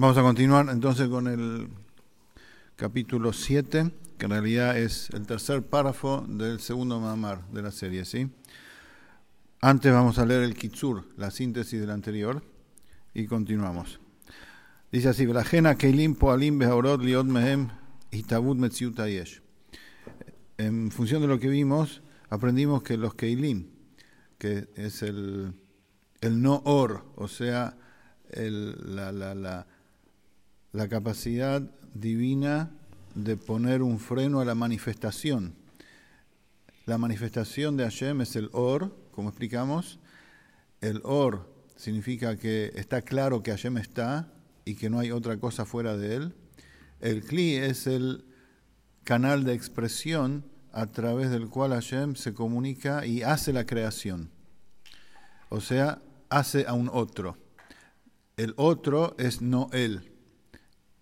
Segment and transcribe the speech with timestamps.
[0.00, 1.70] Vamos a continuar entonces con el
[2.76, 8.04] capítulo 7, que en realidad es el tercer párrafo del segundo mamar de la serie,
[8.04, 8.30] ¿sí?
[9.60, 12.44] Antes vamos a leer el Kitsur, la síntesis del anterior,
[13.12, 13.98] y continuamos.
[14.92, 15.26] Dice así,
[15.76, 17.68] Keilim Poalim Behaorot Liot Mehem
[20.58, 23.66] En función de lo que vimos, aprendimos que los Keilim,
[24.38, 25.54] que es el,
[26.20, 27.76] el no or, o sea,
[28.30, 29.66] el, la, la
[30.78, 31.60] la capacidad
[31.92, 32.70] divina
[33.16, 35.56] de poner un freno a la manifestación.
[36.86, 39.98] La manifestación de Hashem es el Or, como explicamos.
[40.80, 44.32] El Or significa que está claro que Hashem está
[44.64, 46.34] y que no hay otra cosa fuera de él.
[47.00, 48.24] El Kli es el
[49.02, 54.30] canal de expresión a través del cual Hashem se comunica y hace la creación.
[55.48, 57.36] O sea, hace a un otro.
[58.36, 60.14] El otro es no él.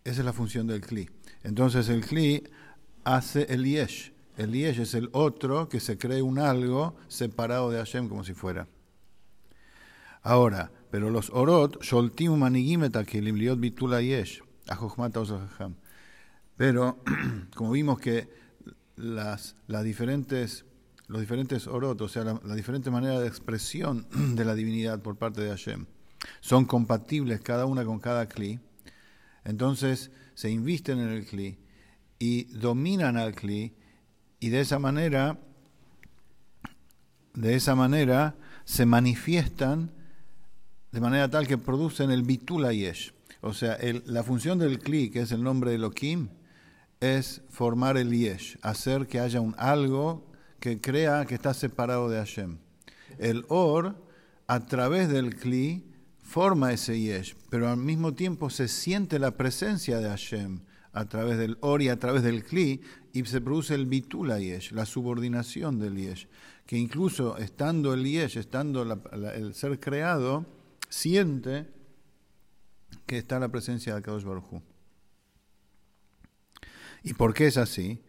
[0.07, 1.11] Esa es la función del Kli.
[1.43, 2.45] Entonces el Kli
[3.03, 4.13] hace el Yesh.
[4.37, 8.33] El Yesh es el otro que se cree un algo separado de Hashem como si
[8.33, 8.69] fuera.
[10.23, 14.45] Ahora, pero los Orot, Sholtim Manigim Liot Bitula Yesh,
[16.57, 17.03] Pero,
[17.57, 18.29] como vimos que
[18.95, 20.67] las, las diferentes,
[21.09, 25.17] los diferentes Orot, o sea, la, la diferente manera de expresión de la divinidad por
[25.17, 25.87] parte de Hashem,
[26.41, 28.61] son compatibles cada una con cada Kli,
[29.47, 31.59] entonces se invisten en el CLI
[32.19, 33.75] y dominan al CLI
[34.41, 35.39] y de esa manera,
[37.35, 39.93] de esa manera se manifiestan
[40.91, 43.13] de manera tal que producen el bitula yesh.
[43.41, 46.29] O sea, la función del CLI, que es el nombre de Elohim,
[47.01, 50.27] es formar el yesh, hacer que haya un algo
[50.59, 52.59] que crea que está separado de Hashem.
[53.19, 53.97] El or,
[54.49, 55.85] a través del CLI,
[56.27, 60.61] forma ese yesh, pero al mismo tiempo se siente la presencia de Hashem
[60.93, 62.81] a través del or y a través del kli,
[63.13, 66.27] y se produce el bitula yesh, la subordinación del yesh,
[66.67, 70.47] que incluso estando el yesh, estando el ser creado,
[70.89, 71.69] siente
[73.07, 74.61] que está la presencia de Kadosh Baruj
[77.05, 78.03] ¿Y por qué es así?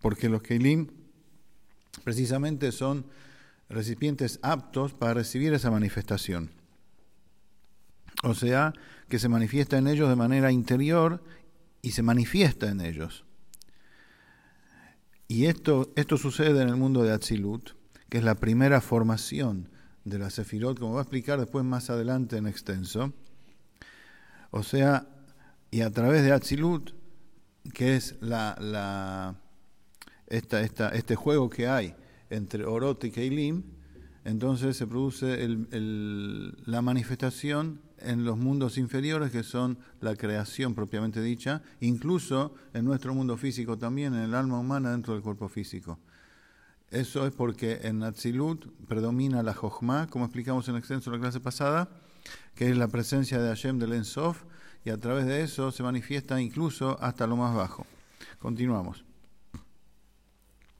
[0.00, 0.86] Porque los keilim
[2.04, 3.06] precisamente son
[3.74, 6.50] recipientes aptos para recibir esa manifestación.
[8.22, 8.72] O sea,
[9.08, 11.22] que se manifiesta en ellos de manera interior
[11.82, 13.24] y se manifiesta en ellos.
[15.28, 17.70] Y esto, esto sucede en el mundo de Atzilut,
[18.08, 19.68] que es la primera formación
[20.04, 23.12] de la Sefirot, como va a explicar después más adelante en extenso.
[24.50, 25.08] O sea,
[25.70, 26.92] y a través de Atzilut,
[27.72, 29.34] que es la, la,
[30.26, 31.96] esta, esta, este juego que hay
[32.34, 33.62] entre Orot y Keilim,
[34.24, 35.46] entonces se produce
[36.66, 43.14] la manifestación en los mundos inferiores, que son la creación propiamente dicha, incluso en nuestro
[43.14, 45.98] mundo físico también, en el alma humana dentro del cuerpo físico.
[46.90, 51.40] Eso es porque en Atzilut predomina la Jochma, como explicamos en extenso en la clase
[51.40, 51.88] pasada,
[52.54, 54.44] que es la presencia de Hashem del Ensof,
[54.84, 57.86] y a través de eso se manifiesta incluso hasta lo más bajo.
[58.38, 59.04] Continuamos.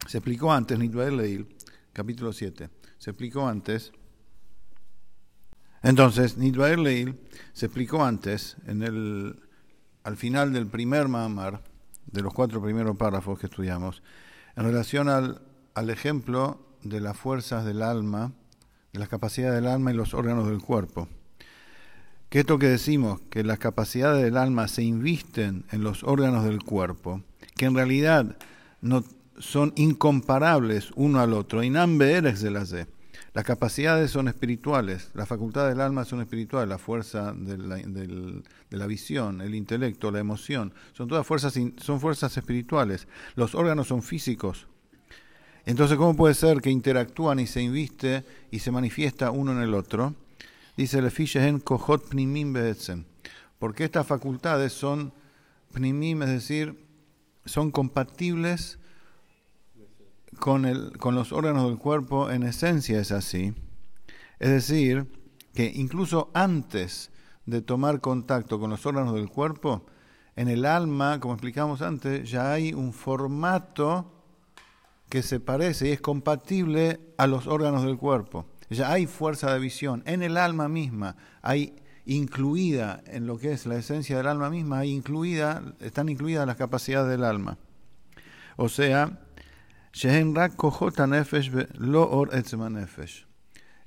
[0.07, 1.47] Se explicó antes, Nitbael Leil,
[1.93, 2.69] capítulo 7.
[2.99, 3.93] Se explicó antes.
[5.83, 7.19] Entonces, Nitbael Leil
[7.53, 9.41] se explicó antes, en el,
[10.03, 11.63] al final del primer Mahamar,
[12.07, 14.03] de los cuatro primeros párrafos que estudiamos,
[14.57, 15.43] en relación al,
[15.75, 18.33] al ejemplo de las fuerzas del alma,
[18.93, 21.09] de las capacidades del alma y los órganos del cuerpo.
[22.29, 26.63] Que esto que decimos, que las capacidades del alma se invisten en los órganos del
[26.63, 27.23] cuerpo,
[27.57, 28.37] que en realidad
[28.81, 29.05] no,
[29.39, 31.63] son incomparables uno al otro.
[31.63, 32.87] Inambe eres de las de.
[33.33, 38.43] Las capacidades son espirituales, las facultades del alma son espirituales, la fuerza de la, de
[38.71, 43.09] la, visión, el intelecto, la emoción, son todas fuerzas, son fuerzas espirituales.
[43.35, 44.69] Los órganos son físicos.
[45.67, 49.75] Entonces, ¿cómo puede ser que interactúan y se inviste y se manifiesta uno en el
[49.75, 50.15] otro?
[50.77, 52.55] Dice el en Kohot Pnimim
[53.59, 55.13] Porque estas facultades son
[55.73, 56.79] Pnimim, es decir,
[57.45, 58.79] son compatibles
[60.39, 63.55] con, el, con los órganos del cuerpo en esencia es así.
[64.39, 65.07] Es decir,
[65.55, 67.11] que incluso antes
[67.47, 69.87] de tomar contacto con los órganos del cuerpo,
[70.37, 74.11] en el alma, como explicamos antes, ya hay un formato
[75.09, 78.47] que se parece y es compatible a los órganos del cuerpo.
[78.71, 80.03] Ya hay fuerza de visión.
[80.07, 81.77] En el alma misma hay
[82.07, 86.57] incluida, en lo que es la esencia del alma misma, hay incluida, están incluidas las
[86.57, 87.59] capacidades del alma.
[88.57, 89.21] O sea,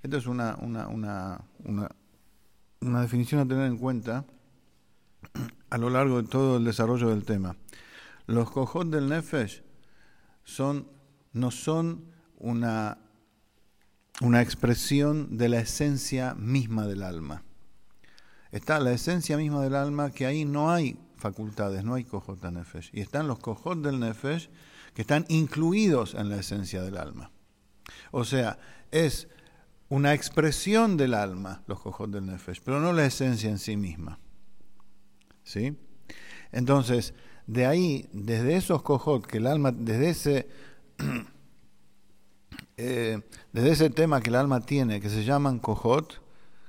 [0.02, 1.90] esto es una, una, una, una,
[2.80, 4.24] una definición a tener en cuenta
[5.70, 7.58] a lo largo de todo el desarrollo del tema.
[8.26, 9.64] Los cojot del Nefesh
[10.46, 10.88] son,
[11.34, 12.06] no son
[12.38, 13.00] una,
[14.22, 17.44] una expresión de la esencia misma del alma.
[18.52, 22.92] Está la esencia misma del alma que ahí no hay facultades, no hay del Nefesh.
[22.94, 24.50] Y están los cojot del Nefesh
[24.98, 27.30] que están incluidos en la esencia del alma.
[28.10, 28.58] O sea,
[28.90, 29.28] es
[29.90, 34.18] una expresión del alma, los cojot del Nefesh, pero no la esencia en sí misma.
[35.44, 35.78] ¿Sí?
[36.52, 37.14] Entonces,
[37.46, 40.50] de ahí, desde esos cojot, que el alma, desde ese,
[42.78, 43.22] eh,
[43.54, 46.24] desde ese tema que el alma tiene, que se llaman cojot,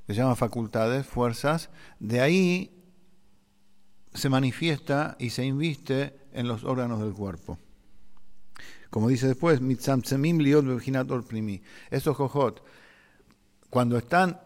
[0.05, 2.79] que se llaman facultades, fuerzas, de ahí
[4.13, 7.57] se manifiesta y se inviste en los órganos del cuerpo.
[8.89, 9.61] Como dice después,
[11.91, 12.63] esos cojot
[13.69, 14.39] cuando están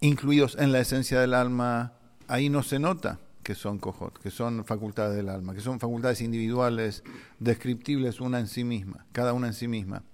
[0.00, 1.92] incluidos en la esencia del alma,
[2.26, 6.20] ahí no se nota que son cojot, que son facultades del alma, que son facultades
[6.22, 7.02] individuales,
[7.38, 10.04] descriptibles una en sí misma, cada una en sí misma.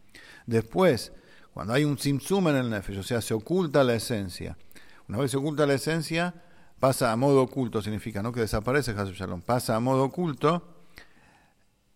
[0.47, 1.13] Después,
[1.53, 4.57] cuando hay un simsum en el nefesh, o sea, se oculta la esencia.
[5.09, 6.35] Una vez se oculta la esencia,
[6.81, 10.78] pasa a modo oculto, significa no que desaparece Jesús Shalom, pasa a modo oculto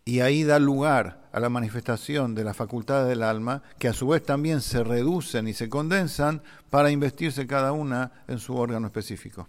[0.05, 4.09] y ahí da lugar a la manifestación de las facultades del alma, que a su
[4.09, 9.49] vez también se reducen y se condensan para investirse cada una en su órgano específico.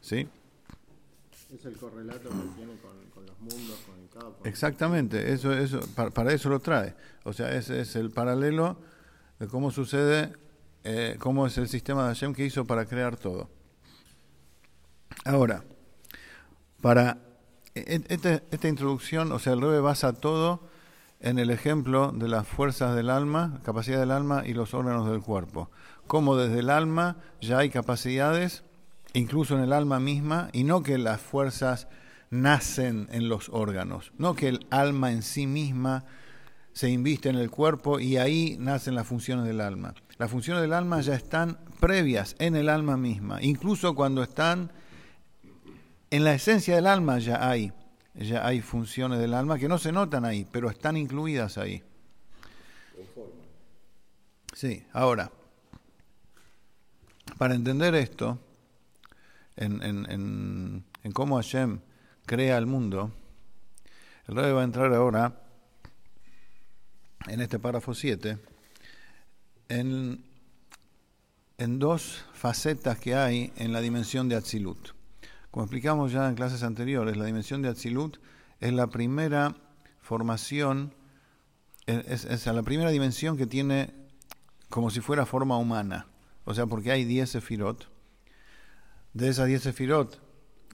[0.00, 0.28] ¿Sí?
[1.54, 2.74] Es el correlato que tiene
[3.14, 4.34] con, los mundos conectados.
[4.44, 6.94] Exactamente, eso, eso, para, eso lo trae.
[7.24, 8.76] O sea, ese es el paralelo
[9.38, 10.32] de cómo sucede,
[10.84, 13.48] eh, cómo es el sistema de Hashem que hizo para crear todo.
[15.24, 15.64] Ahora,
[16.80, 17.27] para
[17.86, 20.60] esta, introducción, o sea, el Rebe basa todo
[21.20, 25.20] en el ejemplo de las fuerzas del alma, capacidad del alma y los órganos del
[25.20, 25.70] cuerpo.
[26.06, 28.62] Cómo desde el alma ya hay capacidades,
[29.12, 31.88] incluso en el alma misma, y no que las fuerzas
[32.30, 36.04] nacen en los órganos, no que el alma en sí misma
[36.72, 39.94] se inviste en el cuerpo y ahí nacen las funciones del alma.
[40.18, 44.70] Las funciones del alma ya están previas en el alma misma, incluso cuando están
[46.10, 47.72] en la esencia del alma ya hay,
[48.14, 51.82] ya hay funciones del alma que no se notan ahí, pero están incluidas ahí.
[54.54, 55.30] Sí, ahora,
[57.36, 58.38] para entender esto,
[59.56, 61.80] en, en, cómo Hashem
[62.26, 63.12] crea el mundo,
[64.26, 65.42] el rey va a entrar ahora
[67.28, 68.38] en este párrafo 7
[69.68, 70.24] en,
[71.58, 74.97] en dos facetas que hay en la dimensión de Atzilut.
[75.58, 78.18] Como explicamos ya en clases anteriores, la dimensión de Atzilut
[78.60, 79.56] es la primera
[80.00, 80.94] formación,
[81.84, 83.92] es, la primera dimensión que tiene
[84.68, 86.06] como si fuera forma humana.
[86.44, 87.88] O sea, porque hay 10 sefirot.
[89.14, 90.22] De esas 10 sefirot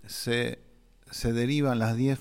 [0.05, 0.59] se,
[1.11, 2.19] se derivan las 10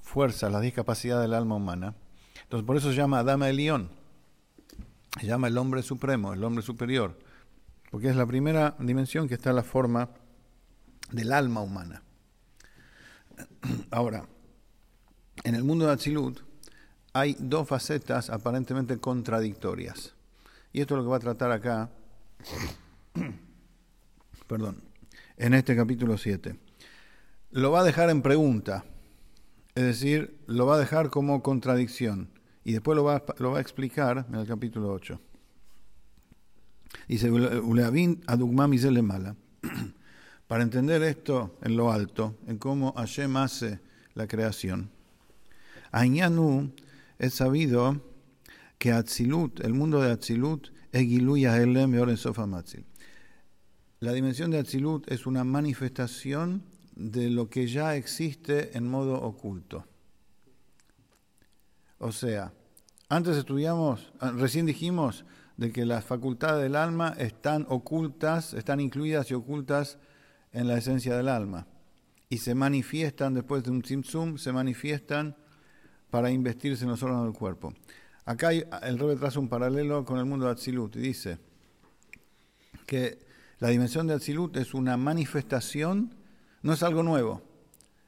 [0.00, 1.96] fuerzas, las 10 capacidades del alma humana.
[2.44, 3.90] Entonces, por eso se llama Adama Elión.
[5.20, 7.18] Se llama el hombre supremo, el hombre superior.
[7.90, 10.10] Porque es la primera dimensión que está la forma
[11.12, 12.02] del alma humana.
[13.90, 14.26] Ahora,
[15.44, 16.40] en el mundo de Atzilut
[17.12, 20.14] hay dos facetas aparentemente contradictorias.
[20.72, 21.90] Y esto es lo que va a tratar acá,
[24.46, 24.82] perdón,
[25.36, 26.58] en este capítulo 7.
[27.52, 28.84] Lo va a dejar en pregunta,
[29.74, 32.30] es decir, lo va a dejar como contradicción.
[32.64, 33.22] Y después lo va,
[33.56, 35.20] a explicar en el capítulo 8.
[37.06, 39.36] Dice, mala.
[40.46, 43.80] Para entender esto en lo alto, en cómo Hashem hace
[44.14, 44.90] la creación,
[45.90, 46.72] Añanú
[47.18, 48.00] es sabido
[48.78, 50.68] que Atzilut, el mundo de Atzilut,
[54.00, 56.62] La dimensión de Atzilut es una manifestación
[56.94, 59.84] de lo que ya existe en modo oculto.
[61.98, 62.52] O sea,
[63.08, 65.24] antes estudiamos, ah, recién dijimos
[65.56, 69.98] de que las facultades del alma están ocultas, están incluidas y ocultas
[70.56, 71.66] en la esencia del alma
[72.30, 75.36] y se manifiestan después de un simsum, se manifiestan
[76.10, 77.74] para investirse en los órganos del cuerpo.
[78.24, 81.38] Acá el Rebe traza un paralelo con el mundo de Atzilut y dice
[82.86, 83.18] que
[83.58, 86.14] la dimensión de Atzilut es una manifestación,
[86.62, 87.42] no es algo nuevo,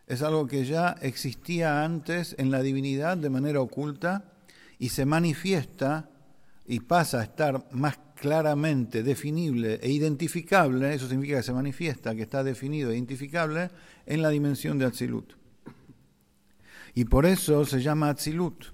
[0.07, 4.33] es algo que ya existía antes en la divinidad de manera oculta
[4.78, 6.09] y se manifiesta
[6.67, 12.23] y pasa a estar más claramente definible e identificable, eso significa que se manifiesta, que
[12.23, 13.71] está definido e identificable
[14.07, 15.35] en la dimensión de Atzilut.
[16.95, 18.67] Y por eso se llama Atzilut.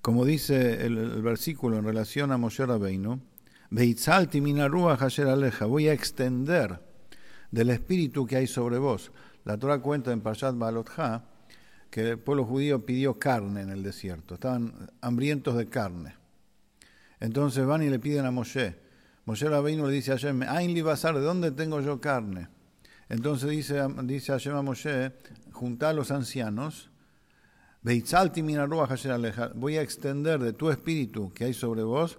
[0.00, 3.20] Como dice el, versículo en relación a Moshe Rabbeinu,
[3.70, 6.80] Beitzalti minarúa hasher aleja, voy a extender
[7.50, 9.12] del espíritu que hay sobre vos.
[9.44, 11.24] La Torah cuenta en Parshat Balotja
[11.90, 16.17] que el pueblo judío pidió carne en el desierto, estaban hambrientos de carne.
[17.20, 18.76] Entonces van y le piden a Moshe.
[19.24, 22.48] Moshe Rabbeinu le dice a Hashem, Ain li ¿de dónde tengo yo carne?
[23.08, 25.12] Entonces dice, dice Hashem a Moshe,
[25.52, 26.90] junta a los ancianos,
[27.82, 32.18] voy a extender de tu espíritu que hay sobre vos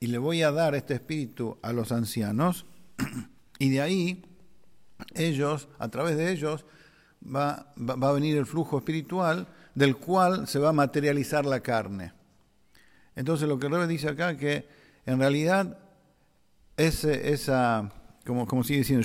[0.00, 2.66] y le voy a dar este espíritu a los ancianos
[3.58, 4.24] y de ahí
[5.14, 6.64] ellos, a través de ellos,
[7.24, 12.12] va, va, a venir el flujo espiritual del cual se va a materializar la carne.
[13.16, 14.66] Entonces lo que Rebe dice acá que
[15.06, 15.78] en realidad
[16.76, 17.90] ese, esa,
[18.26, 19.04] como, como sigue diciendo,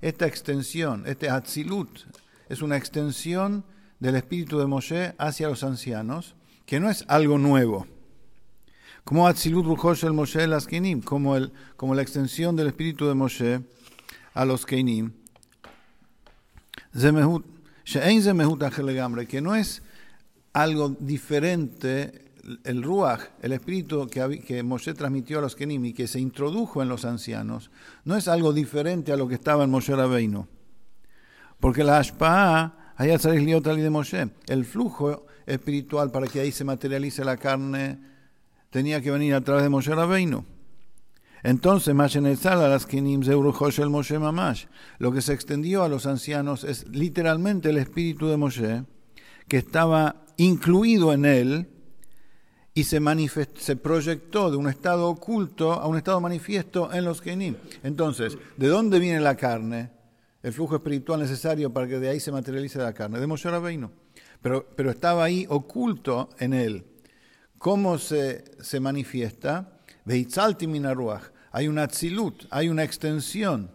[0.00, 2.00] esta extensión, este Atzilut,
[2.48, 3.64] es una extensión
[4.00, 6.34] del espíritu de Moshe hacia los ancianos,
[6.66, 7.86] que no es algo nuevo.
[9.04, 13.62] Como Atzilut Ruchosh el Moshe las Kenim, como, el, la extensión del espíritu de Moshe
[14.34, 15.12] a los Kenim.
[19.26, 19.82] Que no es
[20.62, 22.32] algo diferente,
[22.64, 26.82] el Ruach, el espíritu que, que Moshe transmitió a los Kenim y que se introdujo
[26.82, 27.70] en los ancianos,
[28.04, 30.46] no es algo diferente a lo que estaba en Moshe Rabbeinu.
[31.60, 37.36] Porque la Ashpa'a, allá de Moshe, el flujo espiritual para que ahí se materialice la
[37.36, 37.98] carne,
[38.70, 40.44] tenía que venir a través de Moshe Rabbeinu.
[41.42, 41.94] Entonces,
[44.98, 48.84] lo que se extendió a los ancianos es literalmente el espíritu de Moshe,
[49.46, 51.68] que estaba incluido en él
[52.72, 53.00] y se,
[53.56, 57.56] se proyectó de un estado oculto a un estado manifiesto en los Kenim.
[57.82, 59.90] Entonces, ¿de dónde viene la carne?
[60.42, 63.18] El flujo espiritual necesario para que de ahí se materialice la carne.
[63.18, 63.90] De Moshe Rabbeinu.
[64.40, 66.86] Pero, pero estaba ahí oculto en él.
[67.58, 69.80] ¿Cómo se, se manifiesta?
[71.50, 73.72] Hay una tzilut, hay una extensión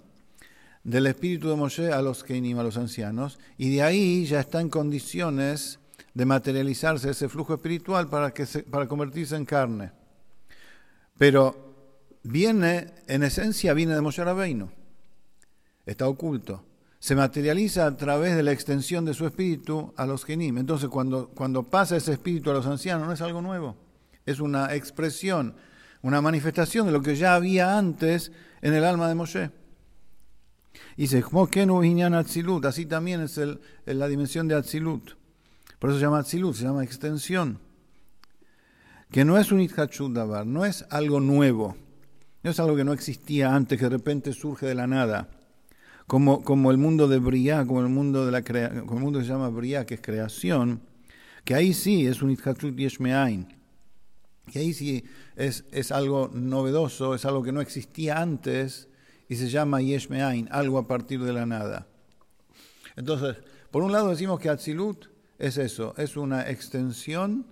[0.85, 4.61] del espíritu de Moshe a los Keinim, a los ancianos, y de ahí ya está
[4.61, 5.79] en condiciones
[6.13, 9.91] de materializarse ese flujo espiritual para, que para convertirse en carne.
[11.17, 14.69] Pero viene, en esencia, viene de Moshe Rabbeinu.
[15.85, 16.65] Está oculto.
[16.99, 20.57] Se materializa a través de la extensión de su espíritu a los Genim.
[20.57, 23.75] Entonces, cuando, cuando pasa ese espíritu a los ancianos, no es algo nuevo.
[24.25, 25.55] Es una expresión,
[26.01, 29.51] una manifestación de lo que ya había antes en el alma de Moshe.
[30.95, 31.23] Y dice,
[32.65, 35.22] así también es el, la dimensión de Atzilut.
[35.83, 37.59] Por eso se llama Atzilut, se llama extensión.
[39.11, 41.75] Que no es un Dabar, no es algo nuevo,
[42.41, 45.29] no es algo que no existía antes, que de repente surge de la nada.
[46.07, 49.25] Como, como el mundo de Briá, como el mundo de la como el mundo que
[49.25, 50.79] se llama Briá, que es creación,
[51.43, 53.53] que ahí sí es un Itchachut Yeshmeain.
[54.49, 55.03] Que ahí sí
[55.35, 58.87] es, es algo novedoso, es algo que no existía antes
[59.27, 61.87] y se llama Yeshmeain, algo a partir de la nada.
[62.95, 63.35] Entonces,
[63.69, 67.45] por un lado decimos que Atzilut es eso, es una extensión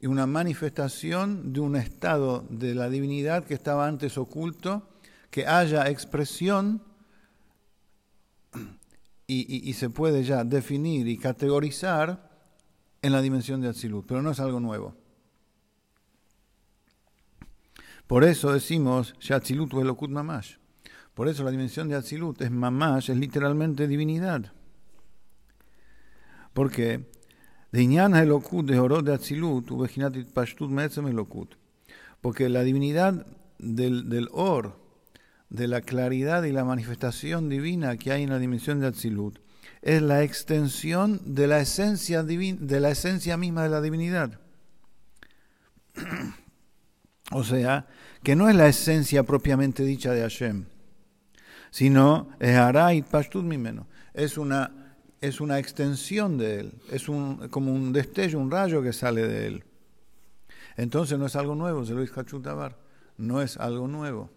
[0.00, 4.88] y una manifestación de un estado de la divinidad que estaba antes oculto,
[5.30, 6.82] que haya expresión
[9.26, 12.30] y, se puede ya definir y categorizar
[13.00, 14.96] en la dimensión de Atzilut, pero no es algo nuevo.
[18.08, 20.56] Por eso decimos Atzilut o Elokut Mamash.
[21.14, 24.52] Por eso la dimensión de Atzilut es Mamash, es literalmente divinidad.
[26.39, 26.39] Porque de Iñana Elokut, de Orot de Atzilut, Pashtut Metzem
[31.08, 31.54] Elokut.
[32.20, 33.26] Porque la divinidad
[33.58, 34.78] del, del Or,
[35.48, 39.38] de la claridad y la manifestación divina que hay en la dimensión de Atzilut,
[39.82, 44.40] es la extensión de la esencia, de la esencia misma de la divinidad.
[47.32, 47.86] o sea,
[48.22, 50.66] que no es la esencia propiamente dicha de Hashem,
[51.70, 53.86] sino es Aray Pashtut Mimeno.
[54.12, 54.79] Es una
[55.20, 59.46] es una extensión de él, es un, como un destello, un rayo que sale de
[59.46, 59.64] él.
[60.76, 62.78] Entonces no es algo nuevo, se lo dice Hachutabar,
[63.18, 64.30] no es algo nuevo.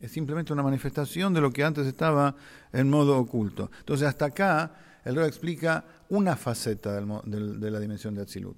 [0.00, 2.36] Es simplemente una manifestación de lo que antes estaba
[2.72, 3.70] en modo oculto.
[3.80, 8.56] Entonces hasta acá el rey explica una faceta de la dimensión de Atzilut,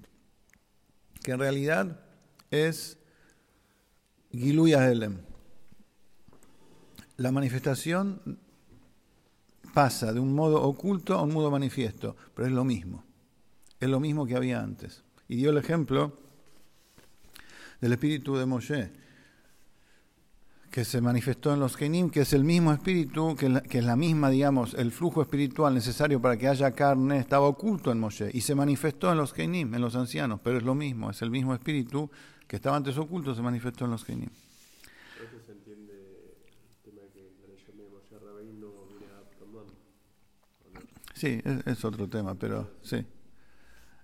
[1.21, 1.99] que en realidad
[2.49, 2.97] es
[4.31, 5.17] Giluya Elem,
[7.17, 8.39] la manifestación
[9.73, 13.03] pasa de un modo oculto a un modo manifiesto, pero es lo mismo.
[13.79, 15.03] Es lo mismo que había antes.
[15.27, 16.17] Y dio el ejemplo
[17.79, 18.91] del espíritu de Moshe,
[20.69, 24.29] que se manifestó en los Kenim, que es el mismo espíritu, que, es la misma,
[24.29, 28.55] digamos, el flujo espiritual necesario para que haya carne, estaba oculto en Moshe y se
[28.55, 32.09] manifestó en los Kenim, en los ancianos, pero es lo mismo, es el mismo espíritu
[32.47, 34.29] que estaba antes oculto, se manifestó en los Kenim.
[35.45, 35.91] se entiende
[41.21, 43.05] Sí, es, otro tema, pero sí.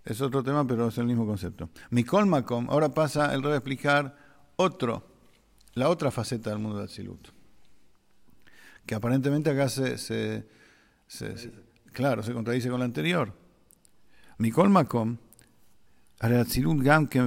[0.05, 1.71] Es otro tema, pero es el mismo concepto.
[1.89, 4.15] Makom, ahora pasa el rey a explicar
[4.55, 5.03] otro,
[5.74, 7.29] la otra faceta del mundo del Silut.
[8.86, 10.47] Que aparentemente acá se, se,
[11.91, 13.33] claro, se contradice con la anterior.
[14.38, 15.17] Gam
[17.07, 17.17] que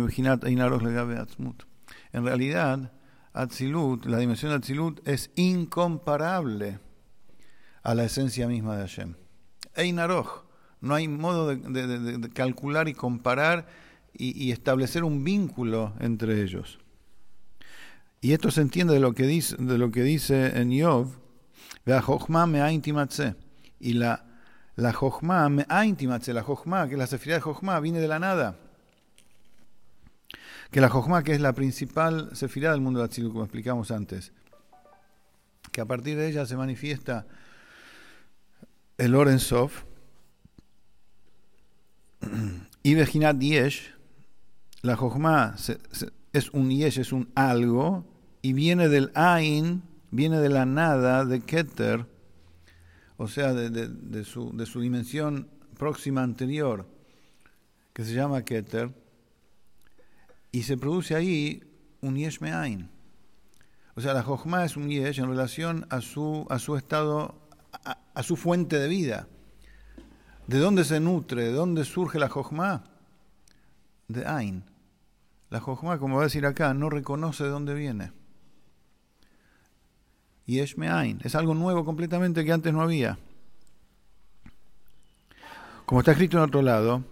[2.12, 2.92] En realidad,
[3.32, 6.78] Atzilut, la dimensión de Atzilut es incomparable
[7.82, 9.16] a la esencia misma de Hashem.
[9.75, 10.45] Einaroj.
[10.81, 13.67] No hay modo de, calcular y comparar
[14.12, 16.79] y, establecer un vínculo entre ellos.
[18.21, 21.19] Y esto se entiende de lo que dice, de lo que dice en Yov,
[23.81, 24.25] y la
[24.81, 28.57] la Jochma me la Jochma, que la sefirá de Jochma viene de la nada.
[30.71, 34.33] Que la Jochma, que es la principal sefirá del mundo de Atzilut, como explicamos antes,
[35.71, 37.27] que a partir de ella se manifiesta
[39.00, 39.71] el Orensov,
[42.83, 43.95] y Bejinat Yesh,
[44.83, 45.57] la Jochma
[46.35, 48.04] es un Yesh, es un algo,
[48.42, 52.07] y viene del Ain, viene de la nada, de Keter,
[53.16, 56.87] o sea, de, su, de su dimensión próxima anterior,
[57.95, 58.95] que se llama Keter,
[60.52, 61.62] y se produce ahí
[62.02, 62.90] un Yesh Me'ain.
[63.95, 67.39] O sea, la Jochma es un Yesh en relación a su, a su estado,
[67.73, 69.29] a, su fuente de vida.
[70.47, 71.45] ¿De dónde se nutre?
[71.45, 72.85] ¿De dónde surge la Jochma?
[74.09, 74.65] De Ain.
[75.49, 78.12] La Jochma, como va a decir acá, no reconoce de dónde viene.
[80.47, 81.21] Yesh Me'ain.
[81.23, 83.19] Es algo nuevo completamente que antes no había.
[85.87, 87.05] Como está escrito en otro lado,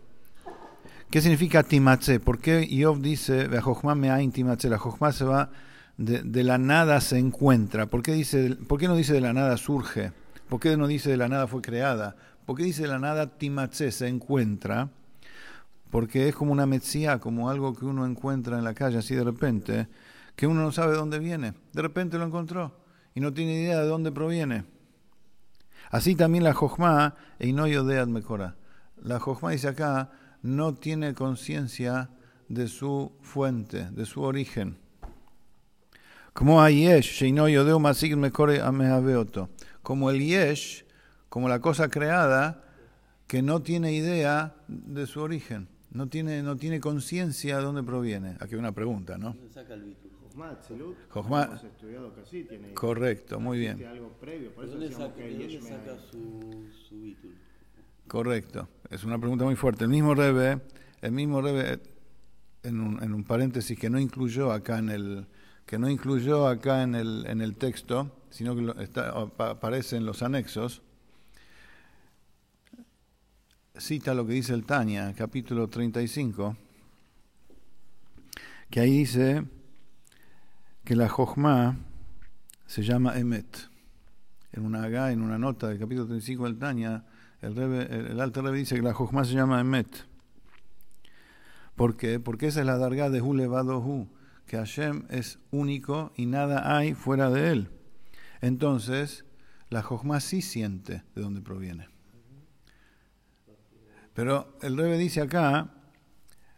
[1.11, 2.21] ¿qué significa Timatze?
[2.21, 4.69] ¿Por qué Yov dice, La Me'ain Timatze?
[4.69, 5.50] La Jochma se va,
[5.97, 7.87] de, la nada se encuentra.
[7.87, 10.12] ¿Por qué, dice, ¿Por qué no dice de la nada surge?
[10.49, 12.17] ¿Por qué no dice de la nada fue creada?
[12.46, 14.88] ¿Por qué dice de la nada Timatze se encuentra?
[15.90, 19.25] Porque es como una metzía, como algo que uno encuentra en la calle así de
[19.25, 19.88] repente,
[20.37, 21.53] que uno no sabe de dónde viene.
[21.72, 22.81] De repente lo encontró
[23.14, 24.64] y no tiene idea de dónde proviene.
[25.90, 28.57] Así también la Jochma, y no Yodead Mekora.
[29.03, 30.11] La Jochma dice acá,
[30.42, 32.11] no tiene conciencia
[32.49, 34.79] de su fuente, de su origen.
[36.33, 37.22] Como hay Yesh,
[39.88, 40.85] Como el Yesh,
[41.31, 42.62] como la cosa creada,
[43.27, 48.37] que no tiene idea de su origen, no tiene, no tiene conciencia de dónde proviene.
[48.38, 49.35] Aquí hay una pregunta, ¿no?
[51.09, 53.83] Jochma, estudiado casi, tiene Correcto, muy bien.
[53.87, 57.16] Algo previo, por eso ¿Dónde saca, ¿de saca su, su
[58.07, 59.85] Correcto, es una pregunta muy fuerte.
[59.85, 60.61] El mismo Rebe,
[61.01, 61.81] el mismo Rebe,
[62.62, 65.27] en un, en un paréntesis que no incluyó acá en el
[65.64, 70.23] que no incluyó acá en el, en el texto, sino que está, aparece en los
[70.23, 70.83] anexos,
[73.77, 76.57] cita lo que dice el Tania, capítulo 35,
[78.71, 79.45] que ahí dice
[80.85, 81.77] que la Jochma
[82.67, 83.69] se llama Emet.
[84.53, 87.05] En una en una nota del capítulo 35 del Tania,
[87.41, 90.07] el, el, Alter Rebbe dice que la Jochma se llama Emet.
[91.77, 92.19] ¿Por qué?
[92.19, 94.09] Porque esa es la darga de Hu Hu,
[94.47, 97.78] que Hashem es único y nada hay fuera de él.
[98.40, 99.24] Entonces,
[99.70, 101.88] la Jochma sí siente de dónde proviene.
[104.14, 105.70] Pero el Rebbe dice acá,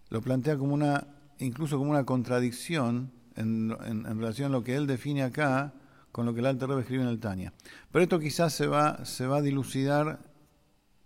[0.08, 1.06] lo plantea como una,
[1.38, 3.70] incluso como una contradicción en,
[4.18, 5.74] relación a lo que él define acá
[6.12, 7.52] con lo que el Alter Rebbe escribe en el Tania.
[7.92, 10.20] Pero esto quizás se va, se va a dilucidar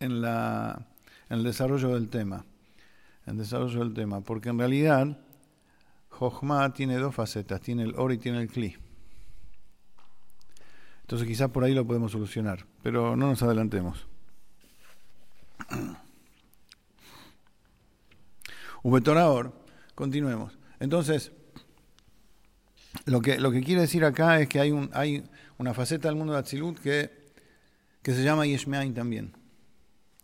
[0.00, 0.87] en, la,
[1.28, 2.44] en el desarrollo del tema.
[3.26, 4.20] En el desarrollo del tema.
[4.20, 5.18] Porque en realidad,
[6.08, 8.76] Jochma tiene dos facetas: tiene el Or y tiene el Kli.
[11.04, 12.64] Entonces, quizás por ahí lo podemos solucionar.
[12.82, 14.06] Pero no nos adelantemos.
[18.82, 19.52] Ubetoraor,
[19.94, 20.58] continuemos.
[20.80, 21.32] Entonces,
[23.04, 25.24] lo que, lo que quiere decir acá es que hay, un, hay
[25.58, 27.10] una faceta del mundo de Atzilut que,
[28.02, 29.36] que se llama Yeshmeain también.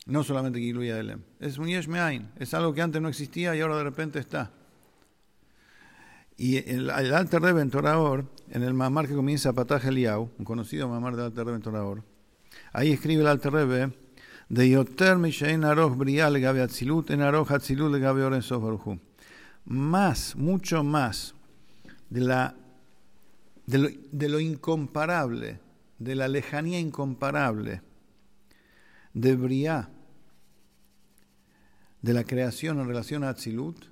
[0.07, 1.23] No solamente Giluya Elem.
[1.41, 2.31] Es un Yeshmeain.
[2.39, 4.51] Es algo que antes no existía y ahora de repente está.
[6.41, 7.71] Y el, el Alter Rebbe en
[8.49, 12.05] en el mamar que comienza Pataj Eliau, un conocido mamar del Alter Rebbe en
[12.73, 13.93] ahí escribe el Alter Rebbe
[14.49, 18.41] de Yoter Mishain Aroch Brial Gabe Atzilut en Aroch Atzilut Gabe
[19.67, 21.35] Más, mucho más
[22.09, 22.57] de la
[23.67, 25.61] de lo, incomparable,
[25.99, 27.83] de la lejanía incomparable
[29.13, 29.91] de Briá,
[32.01, 33.85] de la creación en relación a Atzilut,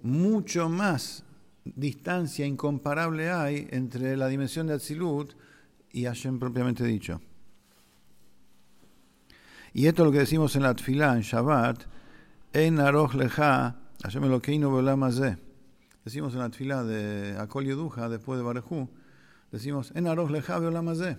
[0.00, 1.26] mucho más
[1.64, 5.34] distancia incomparable hay entre la dimensión de Atzilut
[5.92, 7.20] y Hashem propiamente dicho.
[9.72, 11.84] Y esto es lo que decimos en la Tfilá, en Shabbat,
[12.52, 14.70] en Aroch Leja, Hashem Elokeinu.
[16.04, 18.90] Decimos en la Tfilá de Akol Yeduja, después de Barejú,
[19.50, 21.16] decimos en Aroch Leja Beolamazé.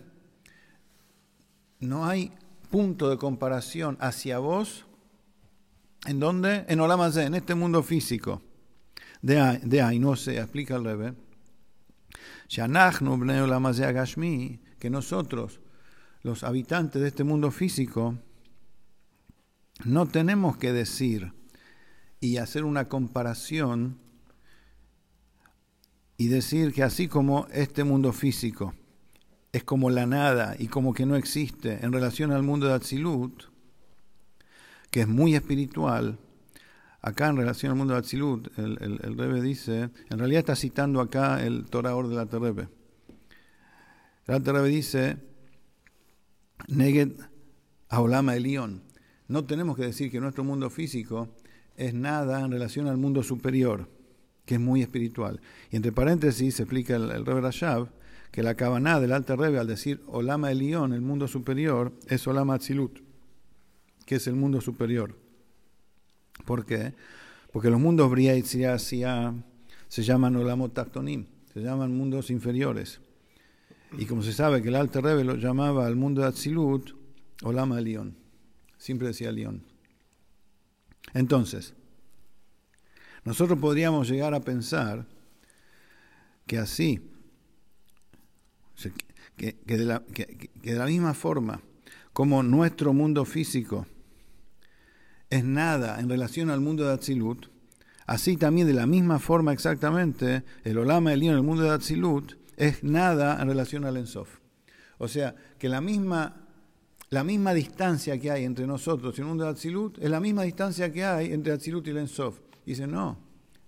[1.79, 2.31] No hay
[2.69, 4.85] punto de comparación hacia vos,
[6.05, 6.65] ¿en dónde?
[6.67, 8.41] En Olamazé, en este mundo físico.
[9.23, 11.15] De ahí, de ahí no se explica el Rebbe
[14.79, 15.61] que nosotros,
[16.23, 18.17] los habitantes de este mundo físico,
[19.85, 21.31] no tenemos que decir
[22.19, 23.97] y hacer una comparación
[26.17, 28.73] y decir que así como este mundo físico
[29.53, 33.45] es como la nada y como que no existe en relación al mundo de Atzilut,
[34.91, 36.19] que es muy espiritual,
[37.03, 41.43] acá en relación al mundo de Atzilut, el, el, dice, en realidad está citando acá
[41.43, 42.69] el Torah Or de la Terebe.
[44.25, 45.17] El Rebbe dice,
[46.69, 47.11] Neged
[47.89, 48.83] Aolama Elión.
[49.27, 51.27] No tenemos que decir que nuestro mundo físico
[51.75, 53.89] es nada en relación al mundo superior,
[54.45, 55.41] que es muy espiritual.
[55.71, 57.89] Y entre paréntesis se explica el, el Rebbe Rashab
[58.31, 62.55] que la cabana del Alter Rebbe al decir Olama Elión, el mundo superior, es Olama
[62.55, 63.01] Atzilut,
[64.05, 65.17] que es el mundo superior.
[66.45, 66.93] ¿Por qué?
[67.51, 72.99] Porque los mundos Bria y se llaman Olamot Tachtonim, se llaman mundos inferiores.
[73.97, 76.91] Y como se sabe que el Alter Rebbe lo llamaba al mundo de Atzilut,
[77.43, 78.17] Olama León.
[78.77, 79.63] Siempre decía León.
[81.13, 81.75] Entonces,
[83.23, 85.05] nosotros podríamos llegar a pensar
[86.47, 86.99] que así,
[89.37, 91.61] que, que de la misma forma
[92.13, 93.85] como nuestro mundo físico
[95.33, 97.47] es nada en relación al mundo de Atzilut,
[98.05, 102.83] así también de la misma forma exactamente, el Olama en el mundo de Atzilut es
[102.83, 104.29] nada en relación al Ensof.
[104.99, 106.45] O sea, que la misma,
[107.09, 110.43] la misma distancia que hay entre nosotros y el mundo de Atzilut es la misma
[110.43, 112.39] distancia que hay entre Atzilut y el Ensof.
[112.63, 113.17] Dice, no,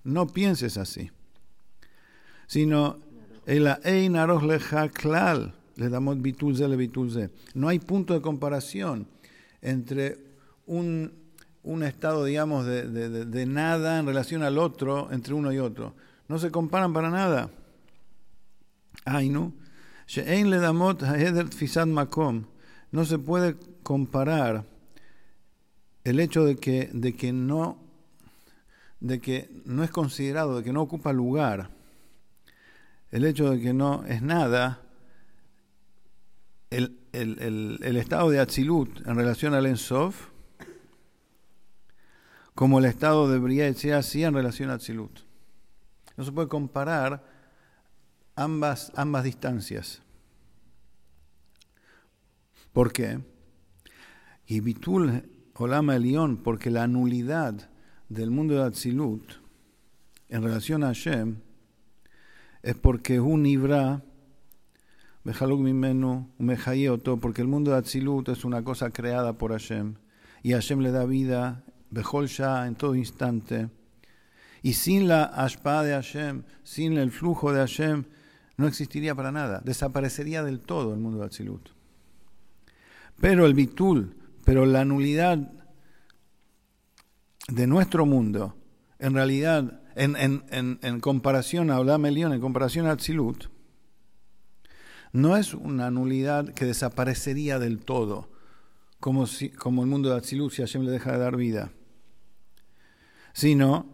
[0.04, 1.10] no pienses así.
[2.45, 2.99] Sino,
[3.47, 4.13] el Ein
[4.47, 7.32] Leja Klal, le damos bitulze le.
[7.56, 9.08] No hay punto de comparación
[9.63, 10.19] entre
[10.67, 11.24] un
[11.65, 12.88] un estado, digamos, de,
[13.25, 15.93] de, nada en relación al otro, entre uno y otro.
[16.28, 17.49] No se comparan para nada.
[22.91, 24.65] No se puede comparar
[26.04, 27.86] el hecho de que, de que no
[28.99, 31.69] de que no es considerado, de que no ocupa lugar,
[33.12, 34.82] el hecho de que no es nada,
[36.71, 40.30] el, el, el, estado de Atzilut en relación al Ensof,
[42.55, 45.19] como el estado de Bria y así en relación a Tzilut.
[46.15, 47.23] No se puede comparar
[48.35, 50.01] ambas, ambas distancias.
[52.71, 53.19] ¿Por qué?
[54.47, 55.23] Y Bitul
[55.55, 57.69] Olama Elión, porque la nulidad
[58.09, 59.33] del mundo de Atzilut
[60.29, 61.37] en relación a Hashem
[62.63, 64.03] es porque un Ibra,
[65.23, 66.29] Mimenu,
[67.19, 69.95] porque el mundo de Atzilut es una cosa creada por Hashem
[70.41, 71.63] y Hashem le da vida
[71.95, 73.69] Bejol Shah en todo instante.
[74.62, 78.03] Y sin la ashpa de Hashem, sin el flujo de Hashem,
[78.58, 79.62] no existiría para nada.
[79.63, 81.69] Desaparecería del todo el mundo de Atzilut.
[83.21, 85.38] Pero el bitul, pero la nulidad
[87.47, 88.58] de nuestro mundo,
[88.99, 93.45] en realidad, en, en, en, comparación a Olam Elión, en comparación a Atzilut,
[95.13, 98.29] no es una nulidad que desaparecería del todo,
[98.99, 101.71] como, si, como el mundo de Atzilut si Hashem le deja de dar vida
[103.35, 103.85] sino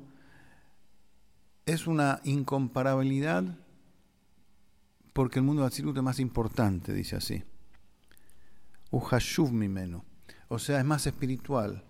[1.65, 3.43] es una incomparabilidad
[5.13, 7.43] porque el mundo Atzilut es más importante, dice así.
[8.91, 10.05] Uhashuv mimeno.
[10.47, 11.83] O sea, es más espiritual.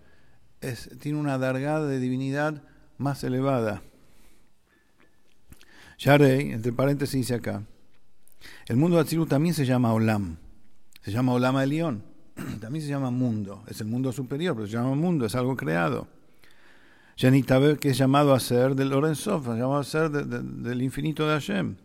[0.62, 2.62] Es, tiene una dargada de divinidad
[2.96, 3.82] más elevada.
[5.98, 7.64] Yarei, entre paréntesis dice acá,
[8.66, 10.38] el mundo Atzilut también se llama Olam.
[11.02, 12.04] Se llama Olam de León.
[12.62, 13.62] También se llama mundo.
[13.68, 16.21] Es el mundo superior, pero se llama mundo, es algo creado
[17.16, 21.76] que es llamado a ser del Lorenzof, llamado a ser del infinito de Hashem.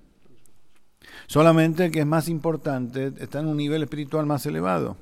[1.28, 4.98] Solamente que es más importante, está en un nivel espiritual más elevado.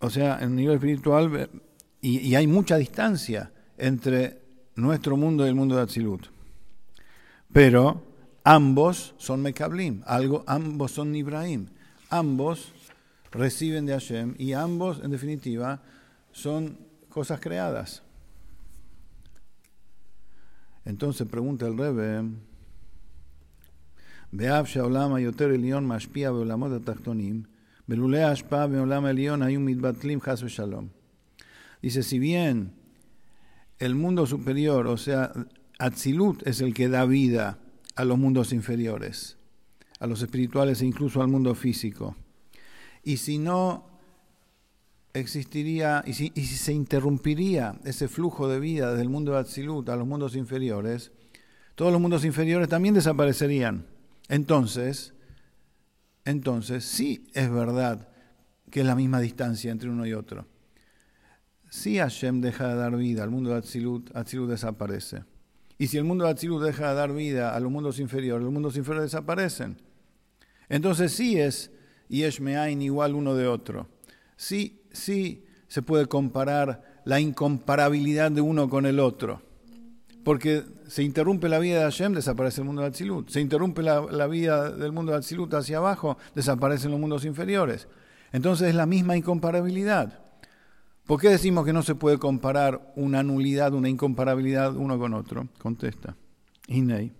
[0.00, 1.48] O sea, en un nivel espiritual,
[2.00, 4.42] y, hay mucha distancia entre
[4.74, 6.26] nuestro mundo y el mundo de Atzilut.
[7.52, 8.02] Pero
[8.44, 11.68] ambos son Mekablim, algo, ambos son Ibrahim,
[12.10, 12.72] ambos
[13.30, 15.80] reciben de Hashem y ambos, en definitiva,
[16.32, 16.85] son
[17.16, 18.02] cosas creadas.
[20.84, 22.28] Entonces pregunta el Rebbe,
[24.32, 24.66] Beav
[25.80, 27.46] Mashpia Beolamot Atachtonim,
[27.86, 30.90] Belule Ashpa Beolam Elion Ayum Mitbatlim Hasbe Shalom.
[31.80, 32.74] Dice, si bien
[33.78, 35.32] el mundo superior, o sea,
[35.78, 37.58] Atzilut es el que da vida
[37.94, 39.38] a los mundos inferiores,
[40.00, 42.14] a los espirituales e incluso al mundo físico.
[43.02, 43.95] Y si no
[45.18, 50.06] existiría, y si, se interrumpiría ese flujo de vida del mundo de Atzilut a los
[50.06, 51.12] mundos inferiores,
[51.74, 53.86] todos los mundos inferiores también desaparecerían.
[54.28, 55.14] Entonces,
[56.24, 58.08] entonces sí es verdad
[58.70, 60.46] que es la misma distancia entre uno y otro.
[61.70, 65.24] Si Hashem deja de dar vida al mundo de Atzilut, Atzilut desaparece.
[65.78, 68.52] Y si el mundo de Atzilut deja de dar vida a los mundos inferiores, los
[68.52, 69.76] mundos inferiores desaparecen.
[70.68, 71.70] Entonces sí es
[72.08, 73.88] Yesh Me'ain igual uno de otro.
[74.36, 79.42] Sí, sí se puede comparar la incomparabilidad de uno con el otro.
[80.24, 83.28] Porque se interrumpe la vida de Hashem, desaparece el mundo de Atzilut.
[83.28, 87.86] Se interrumpe la, vida del mundo de Atzilut hacia abajo, desaparecen los mundos inferiores.
[88.32, 90.20] Entonces es la misma incomparabilidad.
[91.06, 95.46] ¿Por qué decimos que no se puede comparar una nulidad, una incomparabilidad uno con otro?
[95.58, 96.16] Contesta.
[96.66, 97.12] Inei.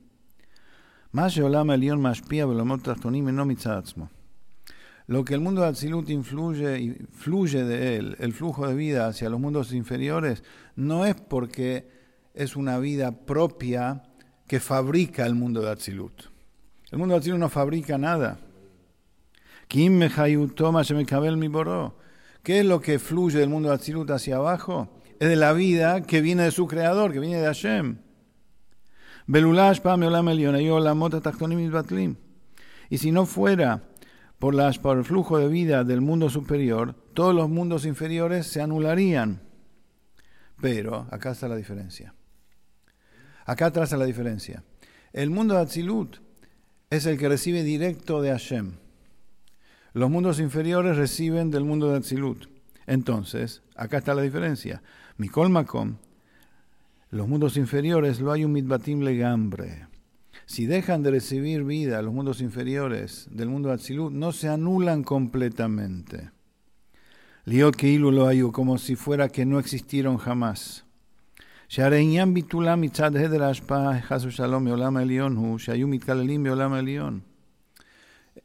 [5.07, 9.07] Lo que el mundo de Atzilut influye y fluye de él, el flujo de vida
[9.07, 10.43] hacia los mundos inferiores,
[10.75, 11.89] no es porque
[12.35, 14.03] es una vida propia
[14.49, 16.25] que fabrica el mundo de Atzilut.
[16.91, 18.41] El mundo de Atzilut no fabrica nada.
[22.43, 24.89] ¿Qué es lo que fluye del mundo de Atzilut hacia abajo?
[25.21, 27.99] Es de la vida que viene de su creador, que viene de Hashem.
[32.89, 33.83] Y si no fuera
[34.39, 38.61] por, las, por el flujo de vida del mundo superior, todos los mundos inferiores se
[38.61, 39.41] anularían.
[40.61, 42.15] Pero acá está la diferencia.
[43.45, 44.65] Acá traza la diferencia.
[45.13, 46.19] El mundo de Atzilut
[46.91, 48.73] es el que recibe directo de Hashem.
[49.93, 52.47] Los mundos inferiores reciben del mundo de Atzilut.
[52.87, 54.83] Entonces, acá está la diferencia.
[55.17, 55.97] Mikol Makom,
[57.11, 59.87] los mundos inferiores lo hay un mitbatim legambre.
[60.47, 66.31] Si dejan de recibir vida los mundos inferiores del mundo Atzilut, no se anulan completamente.
[67.45, 70.85] Lo como si fuera que no existieron jamás.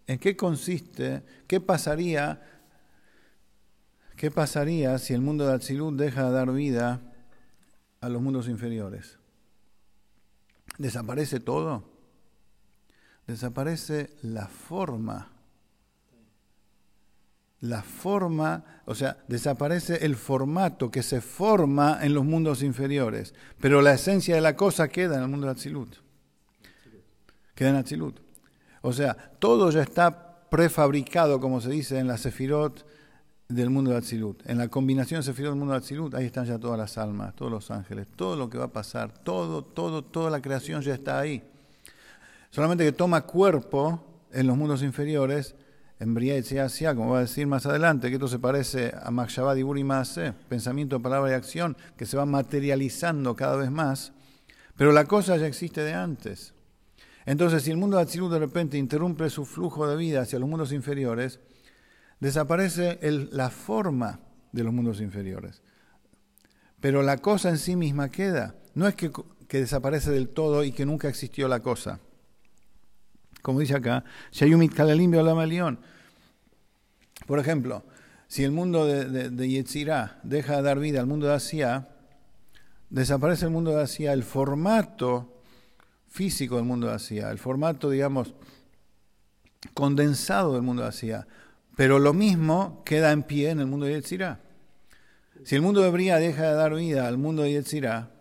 [0.07, 1.21] ¿En qué consiste?
[1.45, 2.41] ¿Qué pasaría?
[4.15, 6.99] ¿Qué pasaría si el mundo de Atzilut deja de dar vida
[8.01, 9.19] a los mundos inferiores?
[10.79, 11.90] ¿Desaparece todo?
[13.31, 15.29] Desaparece la forma.
[17.61, 23.81] La forma, o sea, desaparece el formato que se forma en los mundos inferiores, pero
[23.81, 25.95] la esencia de la cosa queda en el mundo de Atzilut.
[27.55, 28.19] Queda en Atzilut.
[28.81, 32.85] O sea, todo ya está prefabricado, como se dice en la Sefirot
[33.47, 34.45] del mundo de Atzilut.
[34.45, 37.71] En la combinación Sefirot del mundo de ahí están ya todas las almas, todos los
[37.71, 41.50] ángeles, todo lo que va a pasar, todo, todo, toda la creación ya está ahí.
[42.51, 45.55] Solamente que toma cuerpo en los mundos inferiores,
[45.99, 46.43] en Bria y
[46.95, 49.85] como va a decir más adelante, que esto se parece a Makshabad y Buri
[50.49, 54.13] pensamiento, palabra y acción, que se va materializando cada vez más,
[54.75, 56.53] pero la cosa ya existe de antes.
[57.25, 60.49] Entonces, si el mundo de Atzilut de repente interrumpe su flujo de vida hacia los
[60.49, 61.39] mundos inferiores,
[62.19, 62.99] desaparece
[63.31, 64.19] la forma
[64.51, 65.61] de los mundos inferiores.
[66.79, 68.55] Pero la cosa en sí misma queda.
[68.73, 69.11] No es que,
[69.49, 71.99] desaparece del todo y que nunca existió la cosa.
[73.41, 75.79] Como dice acá, Shayumit Kalalimbio León.
[77.25, 77.83] Por ejemplo,
[78.27, 81.89] si el mundo de, de, Yetzirah deja de dar vida al mundo de Asia,
[82.89, 85.43] desaparece el mundo de Asia, el formato
[86.07, 88.33] físico del mundo de Asia, el formato, digamos,
[89.73, 91.27] condensado del mundo de Asia.
[91.75, 94.39] Pero lo mismo queda en pie en el mundo de Yetzirah.
[95.43, 98.11] Si el mundo de Bria deja de dar vida al mundo de Yetzirah,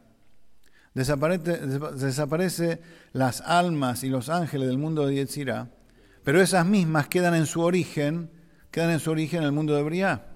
[0.95, 1.59] desaparece,
[1.97, 2.81] desaparece
[3.13, 5.71] las almas y los ángeles del mundo de Yetzirah,
[6.25, 8.31] pero esas mismas quedan en su origen,
[8.71, 10.27] quedan en su origen en el mundo de Bria.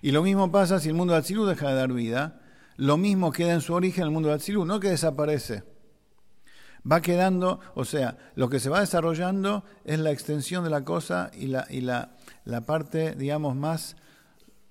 [0.00, 2.40] Y lo mismo pasa si el mundo de Atzilú deja de dar vida,
[2.76, 5.62] lo mismo queda en su origen en el mundo de Atzilú, no que desaparece
[6.90, 11.30] va quedando, o sea, lo que se va desarrollando es la extensión de la cosa
[11.34, 13.96] y la, y la, la parte, digamos, más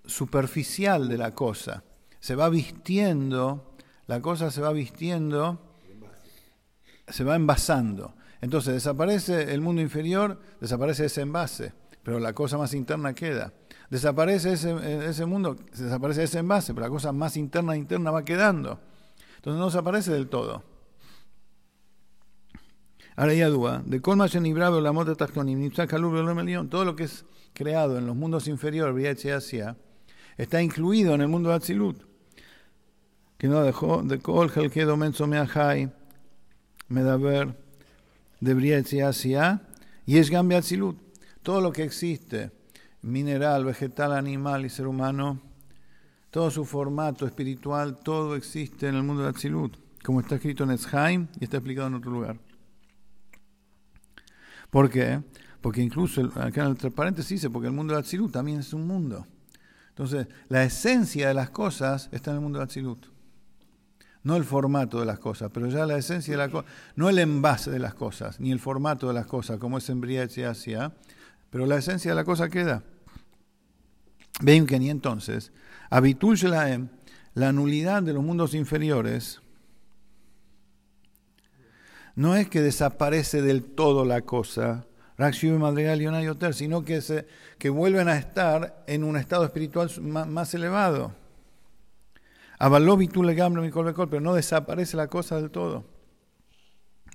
[0.05, 1.83] superficial de la cosa.
[2.19, 3.75] Se va vistiendo,
[4.07, 5.70] la cosa se va vistiendo,
[7.11, 8.15] se va envasando.
[8.41, 13.53] Entonces desaparece el mundo inferior, desaparece ese envase, pero la cosa más interna queda.
[13.89, 18.79] Desaparece ese, ese mundo, desaparece ese envase, pero la cosa más interna interna va quedando.
[19.35, 20.63] Entonces no desaparece del todo.
[23.15, 28.15] Ahora ya duda, de Colma Bravo, la mota todo lo que es creado en los
[28.15, 29.77] mundos inferiores, y Asia,
[30.37, 32.01] está incluido en el mundo de Atzilut.
[33.37, 35.91] Que no dejó de Kol Helkedo Menso Meahai,
[36.91, 37.57] Medaber,
[38.41, 39.61] de Briet y Asia,
[40.05, 40.97] y es Gambia Atzilut.
[41.41, 42.51] Todo lo que existe,
[43.01, 45.39] mineral, vegetal, animal y ser humano,
[46.29, 50.71] todo su formato espiritual, todo existe en el mundo de Atzilut, como está escrito en
[50.71, 52.37] Esheim y está explicado en otro lugar.
[54.69, 55.21] ¿Por qué?
[55.61, 58.85] Porque incluso acá en el paréntesis dice, porque el mundo de Atzilut también es un
[58.85, 59.25] mundo.
[59.89, 63.10] Entonces, la esencia de las cosas está en el mundo de Atzilut.
[64.23, 67.17] No el formato de las cosas, pero ya la esencia de las cosas, no el
[67.17, 70.01] envase de las cosas, ni el formato de las cosas, como es en
[70.47, 70.93] Asia,
[71.49, 72.83] pero la esencia de la cosa queda.
[74.41, 75.51] Ven que ni entonces,
[75.89, 76.37] Habitul
[77.33, 79.41] la nulidad de los mundos inferiores,
[82.15, 84.85] no es que desaparece del todo la cosa,
[85.59, 86.07] Madrigal y
[86.53, 87.27] sino que, se,
[87.59, 91.13] que vuelven a estar en un estado espiritual más, elevado.
[92.61, 95.83] Avaló le gambro mi pero no desaparece la cosa del todo.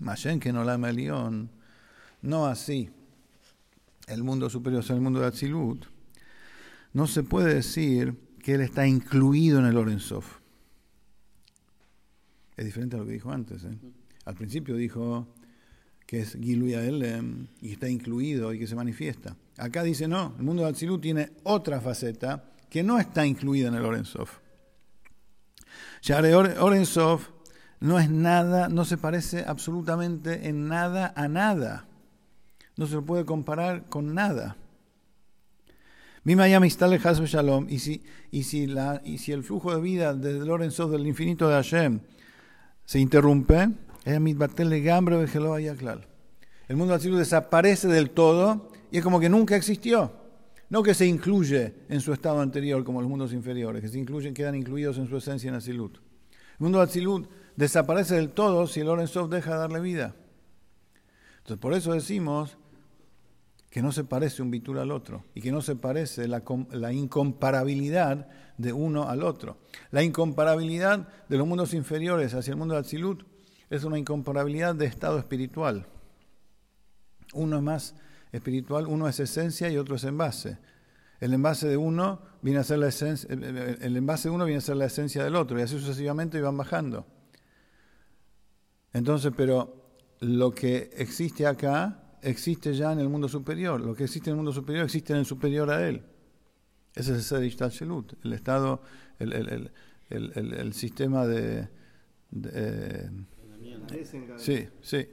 [0.00, 1.52] Mayen que no la león,
[2.20, 2.90] no así.
[4.09, 5.87] El mundo superior, o el mundo de Atzilut,
[6.94, 10.24] no se puede decir que él está incluido en el Orensov.
[12.56, 13.62] Es diferente a lo que dijo antes.
[13.62, 13.78] ¿eh?
[14.24, 15.28] Al principio dijo
[16.06, 19.37] que es Giluya Elem y está incluido y que se manifiesta.
[19.59, 23.76] Acá dice no, el mundo de Atsilut tiene otra faceta que no está incluida en
[23.76, 24.28] el Orensov.
[26.02, 27.20] Ya Orensov
[27.80, 31.86] no es nada, no se parece absolutamente en nada a nada.
[32.76, 34.56] No se lo puede comparar con nada.
[37.26, 41.06] Shalom, y si, y, si la, y si el flujo de vida del Orensov del
[41.06, 42.00] infinito de Hashem
[42.84, 43.70] se interrumpe,
[44.04, 44.20] el
[46.76, 50.25] mundo Atzilut desaparece del todo y es como que nunca existió.
[50.68, 54.35] No que se incluye en su estado anterior como los mundos inferiores, que se incluyen,
[54.35, 55.98] quedan incluidos en su esencia en Atzilut.
[55.98, 60.16] El mundo Atzilut desaparece del todo si el Orensov deja de darle vida.
[61.38, 62.59] Entonces, por eso decimos
[63.70, 66.92] que no se parece un bitur al otro y que no se parece la, la,
[66.92, 69.59] incomparabilidad de uno al otro.
[69.90, 73.24] La incomparabilidad de los mundos inferiores hacia el mundo de Atzilut
[73.70, 75.87] es una incomparabilidad de estado espiritual.
[77.35, 77.94] Uno es más
[78.37, 80.59] espiritual, uno es esencia y otro es envase.
[81.20, 84.62] El envase de uno viene a ser la esencia, el envase de uno viene a
[84.62, 87.07] ser la esencia del otro, y así sucesivamente van bajando.
[88.92, 93.81] Entonces, pero lo que existe acá existe ya en el mundo superior.
[93.81, 96.03] Lo que existe en el mundo superior existe en el superior a él.
[96.94, 97.72] Ese es el Ishtal
[98.25, 98.81] el estado,
[99.18, 99.70] el,
[100.09, 101.68] el sistema de,
[102.31, 103.11] de
[104.37, 105.09] Sí, sí.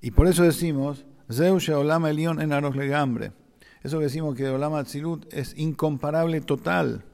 [0.00, 3.32] Y por eso decimos, Zeus Olama Elión en Aros Legambre.
[3.82, 7.04] Eso que decimos que Olama Tzilut es incomparable total.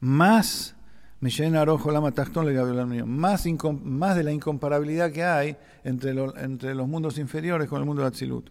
[0.00, 0.74] Más
[1.20, 1.38] más,
[3.84, 6.14] más de la incomparabilidad que hay entre,
[6.74, 8.50] los mundos inferiores con el mundo de Atzilut.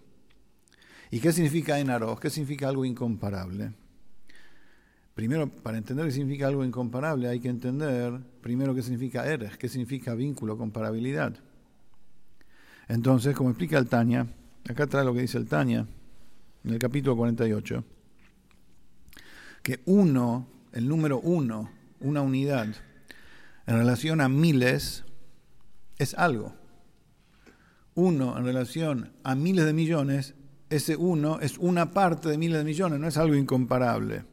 [1.10, 2.20] ¿Y qué significa Enaros?
[2.20, 3.74] ¿Qué significa algo incomparable?
[5.16, 9.68] Primero, para entender qué significa algo incomparable, hay que entender primero qué significa eres, qué
[9.68, 11.34] significa vínculo, comparabilidad.
[12.88, 14.28] Entonces, como explica el Tania,
[14.70, 15.88] acá trae lo que dice el Tania,
[16.64, 17.84] en el capítulo 48,
[19.64, 22.68] que uno, el número uno, una unidad,
[23.66, 25.06] en relación a miles,
[25.98, 26.54] es algo.
[27.96, 30.36] Uno en relación a miles de millones,
[30.70, 34.24] ese uno es una parte de miles de millones, no es algo incomparable.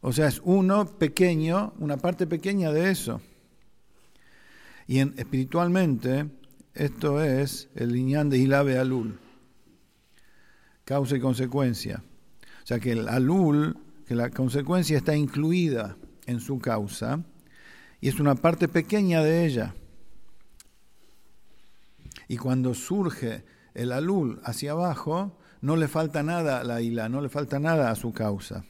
[0.00, 3.20] O sea, es uno pequeño, una parte pequeña de eso.
[4.88, 6.28] Y en, espiritualmente,
[6.74, 9.18] esto es el liñán de Hilabe Alul,
[10.84, 12.02] causa y consecuencia.
[12.62, 17.24] O sea, que el Alul, que la consecuencia está incluida en su causa,
[18.00, 19.74] y es una parte pequeña de ella.
[22.28, 23.44] Y cuando surge
[23.74, 27.90] el Alul hacia abajo, no le falta nada a la Hila, no le falta nada
[27.90, 28.64] a su causa.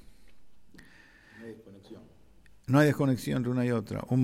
[2.66, 4.02] No hay desconexión entre una y otra.
[4.08, 4.22] Un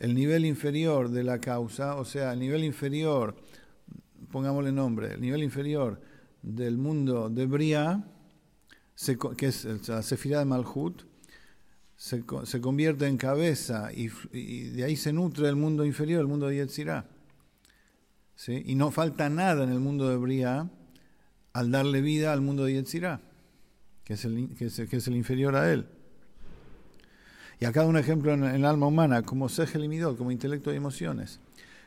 [0.00, 3.36] El nivel inferior de la causa, o sea, el nivel inferior,
[4.32, 6.00] pongámosle nombre, el nivel inferior
[6.42, 8.04] del mundo de Bria,
[9.36, 11.04] que es la Sefirá de Malhut,
[11.96, 14.08] se, convierte en cabeza y,
[14.70, 17.06] de ahí se nutre el mundo inferior, el mundo de Yetzirah.
[18.34, 18.62] ¿Sí?
[18.66, 20.68] Y no falta nada en el mundo de Bria
[21.52, 23.20] al darle vida al mundo de Yetzirah
[24.10, 24.64] que es el, que
[24.96, 25.86] es, el inferior a él.
[27.60, 31.40] Y acá un ejemplo en, el alma humana, como Segel y como intelecto y emociones.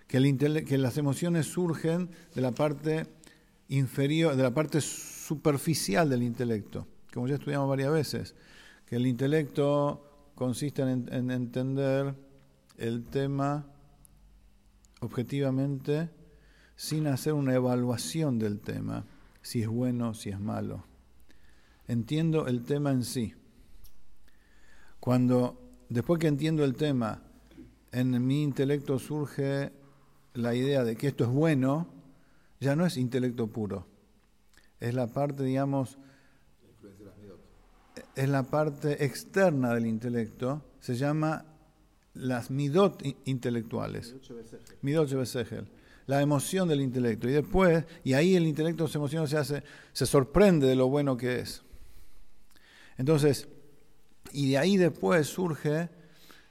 [0.07, 3.07] Que, el que las emociones surgen de la parte
[3.69, 8.35] inferior, de la parte superficial del intelecto, como ya estudiamos varias veces,
[8.85, 12.13] que el intelecto consiste en entender
[12.77, 13.65] el tema
[14.99, 16.09] objetivamente
[16.75, 19.05] sin hacer una evaluación del tema,
[19.41, 20.85] si es bueno, si es malo.
[21.87, 23.33] Entiendo el tema en sí.
[24.99, 25.62] Cuando,
[25.93, 27.21] después que entiendo el tema,
[27.91, 29.71] en mi intelecto surge
[30.33, 31.87] la idea de que esto es bueno,
[32.59, 33.85] ya no es intelecto puro.
[34.79, 35.99] Es la parte, digamos,
[38.15, 41.45] es la parte externa del intelecto, se llama
[42.15, 44.15] las midot intelectuales.
[44.81, 45.67] Midot Shebesegel.
[46.07, 47.29] La emoción del intelecto.
[47.29, 49.63] Y después, y ahí el intelecto se emociona, se hace,
[49.93, 51.63] se sorprende de lo bueno que es.
[52.97, 53.47] Entonces,
[54.33, 55.89] y de ahí después surge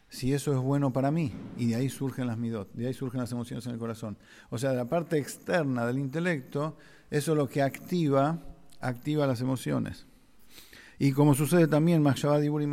[0.08, 1.32] si eso es bueno para mí.
[1.56, 4.16] Y de ahí surgen las midot, de ahí surgen las emociones en el corazón.
[4.50, 6.76] O sea, de la parte externa del intelecto,
[7.10, 8.38] eso es lo que activa,
[8.80, 10.06] activa las emociones.
[10.98, 12.02] Y como sucede también
[12.40, 12.68] Dibur y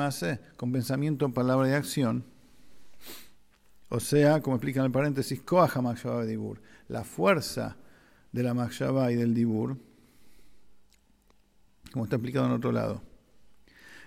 [0.55, 2.25] con pensamiento, palabra y acción,
[3.89, 7.77] o sea, como explica en el paréntesis, Koaha Makshaba Dibur, la fuerza
[8.31, 9.77] de la Makshaba y del Dibur,
[11.91, 13.01] como está explicado en otro lado.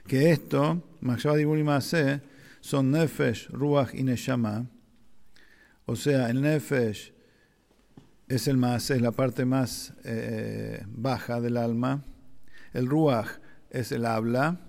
[0.07, 2.23] Que esto, Makshaba Dibur y Maase,
[2.61, 4.67] son Nefesh, Ruach y Neshama.
[5.87, 7.13] O sea, el Nefesh
[8.29, 12.05] es el Maase, es la parte más eh, baja del alma.
[12.73, 13.29] El Ruach
[13.71, 14.61] es el habla.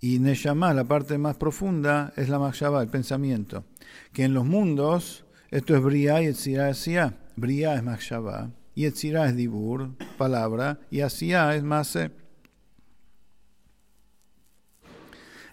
[0.00, 3.64] Y Neshama, la parte más profunda, es la Makshaba, el pensamiento
[4.12, 7.18] que en los mundos esto es Bria y Etzirah Asia.
[7.36, 12.10] Bria es Machshava, y Etzirah es Dibur, palabra, y Asia es Mase.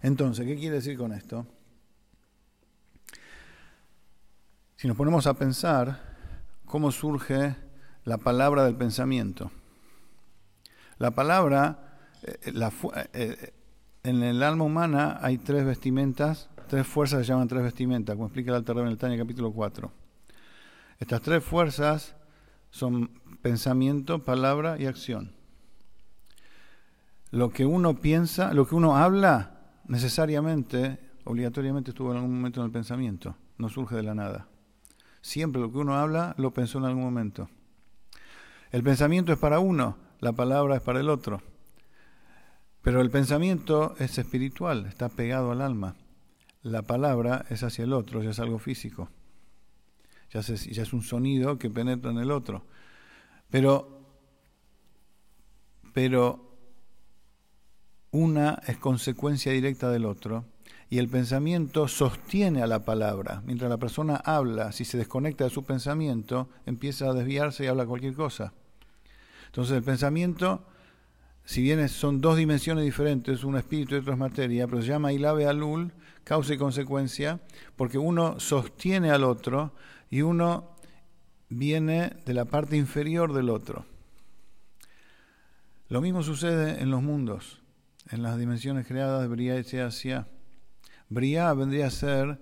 [0.02, 1.46] Entonces, ¿qué quiere decir con esto?
[4.76, 6.02] Si nos ponemos a pensar
[6.66, 7.56] cómo surge
[8.06, 9.52] la palabra del pensamiento.
[10.98, 12.72] La palabra, eh, la,
[13.14, 13.54] eh,
[14.04, 18.52] en el alma humana hay tres vestimentas Tres fuerzas se llaman tres vestimentas, como explica
[18.52, 19.92] el Alter en el Tania capítulo 4.
[21.00, 22.16] Estas tres fuerzas
[22.70, 23.10] son
[23.42, 25.32] pensamiento, palabra y acción.
[27.32, 29.59] Lo que uno piensa, lo que uno habla,
[29.90, 34.48] necesariamente, obligatoriamente estuvo en algún momento en el pensamiento, no surge de la nada.
[35.22, 37.50] Siempre lo que uno habla lo pensó en algún momento.
[38.72, 41.42] El pensamiento es para uno, la palabra es para el otro.
[42.82, 45.98] Pero el pensamiento es espiritual, está pegado al alma
[46.62, 49.10] la palabra es hacia el otro, ya es algo físico.
[50.32, 52.66] Ya, ya es un sonido que penetra en el otro.
[53.50, 54.06] Pero,
[55.94, 56.49] pero
[58.12, 60.46] una es consecuencia directa del otro
[60.90, 63.44] y el pensamiento sostiene a la palabra.
[63.46, 67.86] Mientras la persona habla, si se desconecta de su pensamiento, empieza a desviarse y habla
[67.86, 68.54] cualquier cosa.
[69.46, 70.66] Entonces el pensamiento,
[71.46, 75.14] si bien son dos dimensiones diferentes, un espíritu y otro es materia, pero se llama
[75.14, 75.92] Ilabe Alul,
[76.24, 77.40] causa y consecuencia,
[77.76, 79.74] porque uno sostiene al otro
[80.10, 80.76] y uno
[81.50, 83.86] viene de la parte inferior del otro.
[85.88, 87.59] Lo mismo sucede en los mundos,
[88.10, 90.28] en las dimensiones creadas de Briah y Asia.
[91.10, 92.42] Briah vendría a ser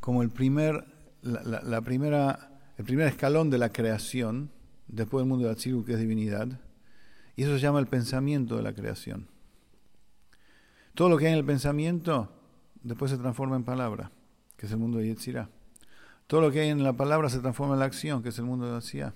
[0.00, 0.84] como el primer,
[1.22, 4.50] la, primera, el primer escalón de la creación,
[4.88, 6.60] después del mundo de Atzilut, que es divinidad,
[7.34, 9.28] y eso se llama el pensamiento de la creación.
[10.94, 12.32] Todo lo que hay en el pensamiento
[12.82, 14.10] después se transforma en palabra,
[14.56, 15.50] que es el mundo de Yetzirah.
[16.26, 18.46] Todo lo que hay en la palabra se transforma en la acción, que es el
[18.46, 19.14] mundo de Asiá.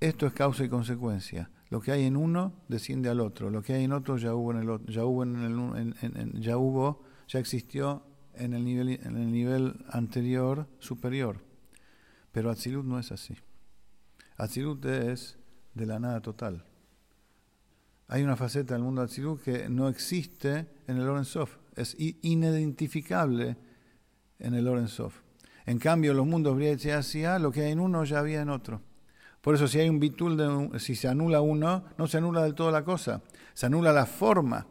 [0.00, 1.50] Esto es causa y consecuencia.
[1.70, 3.50] Lo que hay en uno desciende al otro.
[3.50, 6.56] Lo que hay en otro ya hubo en el otro, ya hubo en el, ya
[6.56, 8.02] hubo, ya existió
[8.34, 11.40] en el nivel en el nivel anterior superior.
[12.32, 13.36] Pero Atzilut no es así.
[14.36, 15.38] Atzilut es
[15.74, 16.64] de la nada total.
[18.08, 21.96] Hay una faceta del mundo de Atzilut que no existe en el Oren Sof es
[21.98, 23.56] inidentificable
[24.38, 25.20] en el Sof.
[25.66, 28.50] En cambio, los mundos Briach y Asia, lo que hay en uno ya había en
[28.50, 28.82] otro.
[29.44, 32.54] Por eso, si hay un bitul, de si se anula uno, no se anula del
[32.54, 33.20] todo la cosa,
[33.52, 34.66] se anula la forma.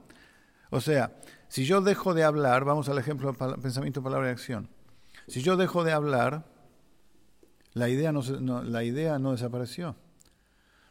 [0.71, 1.11] O sea,
[1.47, 4.69] si yo dejo de hablar, vamos al ejemplo de pensamiento, palabra y acción.
[5.28, 6.45] Si yo dejo de hablar,
[7.74, 9.95] la idea no, la idea no desapareció.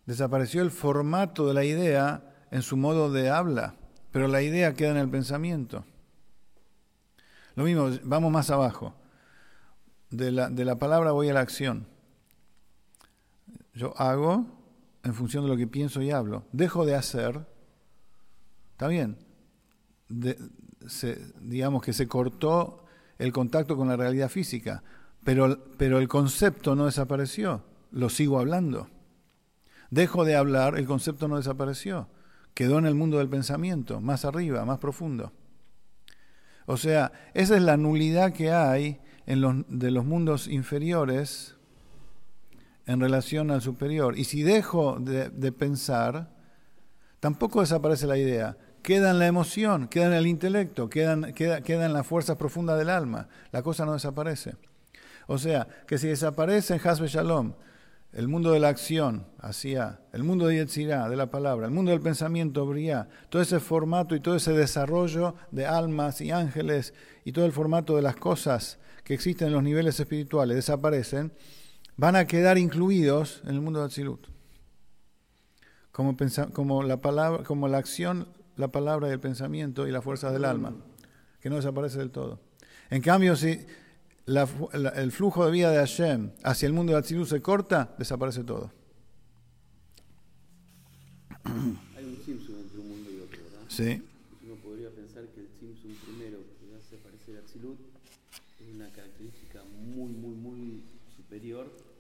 [0.07, 2.23] Desapareció el formato de la idea
[2.53, 3.75] en su modo de habla,
[4.13, 5.85] pero la idea queda en el pensamiento.
[7.57, 8.95] Lo mismo, vamos más abajo.
[10.11, 11.89] De la, de la palabra voy a la acción.
[13.75, 14.47] Yo hago
[15.03, 16.45] en función de lo que pienso y hablo.
[16.53, 17.47] Dejo de hacer.
[18.73, 19.17] Está bien.
[21.41, 22.85] digamos que se cortó
[23.19, 24.83] el contacto con la realidad física,
[25.25, 28.89] pero, pero el concepto no desapareció, lo sigo hablando.
[29.91, 32.09] Dejo de hablar, el concepto no desapareció,
[32.55, 35.33] quedó en el mundo del pensamiento, más arriba, más profundo.
[36.67, 41.57] O sea, esa es la nulidad que hay en los, de los mundos inferiores
[42.87, 44.19] en relación al superior.
[44.19, 46.31] Y si dejo de, pensar,
[47.21, 48.57] tampoco desaparece la idea.
[48.83, 52.79] Queda en la emoción, queda en el intelecto, queda, queda, queda en las fuerzas profundas
[52.79, 53.29] del alma.
[53.53, 54.57] La cosa no desaparece.
[55.27, 57.55] O sea, que si desaparece en Hasbe Shalom,
[58.13, 61.93] el mundo de la acción, hacia el mundo de Yetzirah, de la palabra, el mundo
[61.93, 66.93] del pensamiento, Briá, todo ese formato y todo ese desarrollo de almas y ángeles
[67.25, 71.33] y todo el formato de las cosas que existen en los niveles espirituales desaparecen,
[72.03, 74.27] van a quedar incluidos en el mundo de Atzilut.
[75.93, 76.17] Como,
[76.53, 78.27] como, la palabra, como la acción,
[78.57, 80.75] la palabra y el pensamiento y la fuerza del alma,
[81.41, 82.41] que no desaparece del todo.
[82.91, 83.65] En cambio, si
[84.27, 88.73] el flujo de vida de Hashem hacia el mundo de Atzilus se corta, desaparece todo.
[91.45, 93.65] Hay un entre un mundo y otro, ¿verdad?
[93.69, 94.03] Sí.
[94.45, 97.79] Uno podría pensar que el Simpson primero, que hace aparecer Atzilut,
[98.59, 100.83] es una característica muy, muy, muy
[101.17, 101.93] superior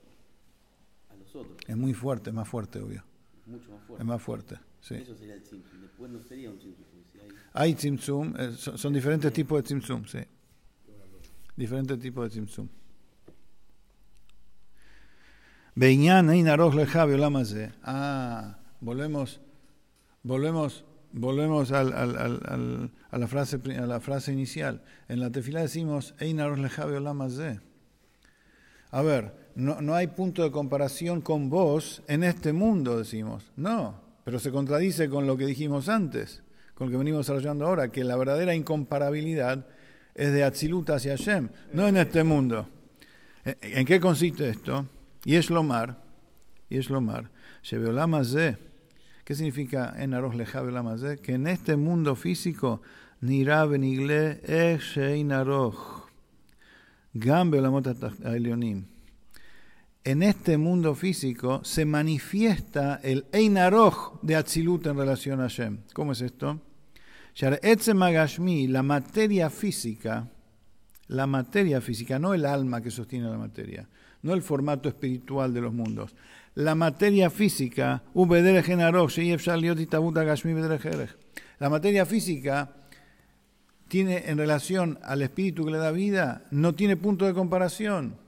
[1.12, 1.56] a los otros.
[1.66, 3.04] Es muy fuerte, más fuerte, obvio.
[3.46, 4.02] Mucho más fuerte.
[4.02, 4.94] Es más fuerte, sí.
[4.94, 5.80] Eso sería el Simpson.
[5.80, 6.86] Después no sería un Simpson.
[7.12, 7.28] Si hay...
[7.52, 10.18] hay Simpson, eh, son, son, diferentes tipos de Simpson, sí
[11.56, 12.68] diferentes tipos de tzimtzum.
[17.82, 19.40] Ah, volvemos,
[20.22, 24.82] volvemos, volvemos al, al, al, a, la frase, a la frase inicial.
[25.08, 26.14] En la tefila decimos,
[28.90, 33.50] A ver, no, no hay punto de comparación con vos en este mundo, decimos.
[33.57, 33.94] No,
[34.24, 36.42] pero se contradice con lo que dijimos antes,
[36.74, 39.66] con lo que venimos desarrollando ahora, que la verdadera incomparabilidad
[40.14, 42.68] es de Atzilut hacia Hashem, no en este mundo.
[43.44, 44.86] ¿En qué consiste esto?
[45.24, 46.03] Y es lo mar,
[46.68, 47.30] y es lo mar.
[49.24, 50.62] ¿Qué significa en Aroch Leja
[51.22, 52.82] Que en este mundo físico,
[53.20, 54.40] Nira Benigle
[54.78, 56.09] Shein Aroch,
[57.14, 58.91] Gam Elionim.
[60.05, 63.55] En este mundo físico se manifiesta el Ein
[64.22, 65.78] de Atzilut en relación a Hashem.
[65.92, 66.61] ¿Cómo es esto?
[67.40, 70.28] la materia física,
[71.07, 73.88] la materia física, no el alma que sostiene la materia,
[74.22, 76.16] no el formato espiritual de los mundos.
[76.57, 78.03] La materia física,
[81.61, 82.72] la materia física
[83.86, 88.22] tiene en relación al espíritu que le da vida, no tiene punto de comparación.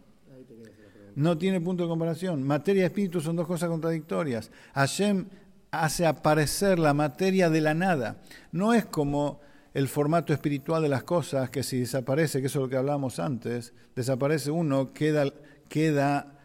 [1.17, 2.43] No tiene punto de comparación.
[2.43, 4.51] Materia y espíritu son dos cosas contradictorias.
[4.75, 5.27] Hashem
[5.71, 8.23] hace aparecer la materia de la nada.
[8.53, 9.41] No es como
[9.75, 13.19] el formato espiritual de las cosas, que si desaparece, que eso es lo que hablábamos
[13.19, 15.33] antes, desaparece uno, queda,
[15.69, 16.39] queda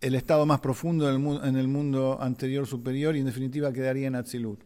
[0.00, 4.60] el estado más profundo en el, mundo anterior superior y en definitiva quedaría en Atzilut.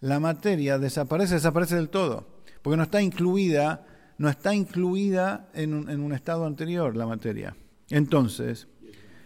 [0.00, 2.26] La materia desaparece, desaparece del todo,
[2.62, 3.86] porque no está incluida,
[4.18, 7.56] no está incluida en un, estado anterior la materia.
[7.90, 8.68] Entonces,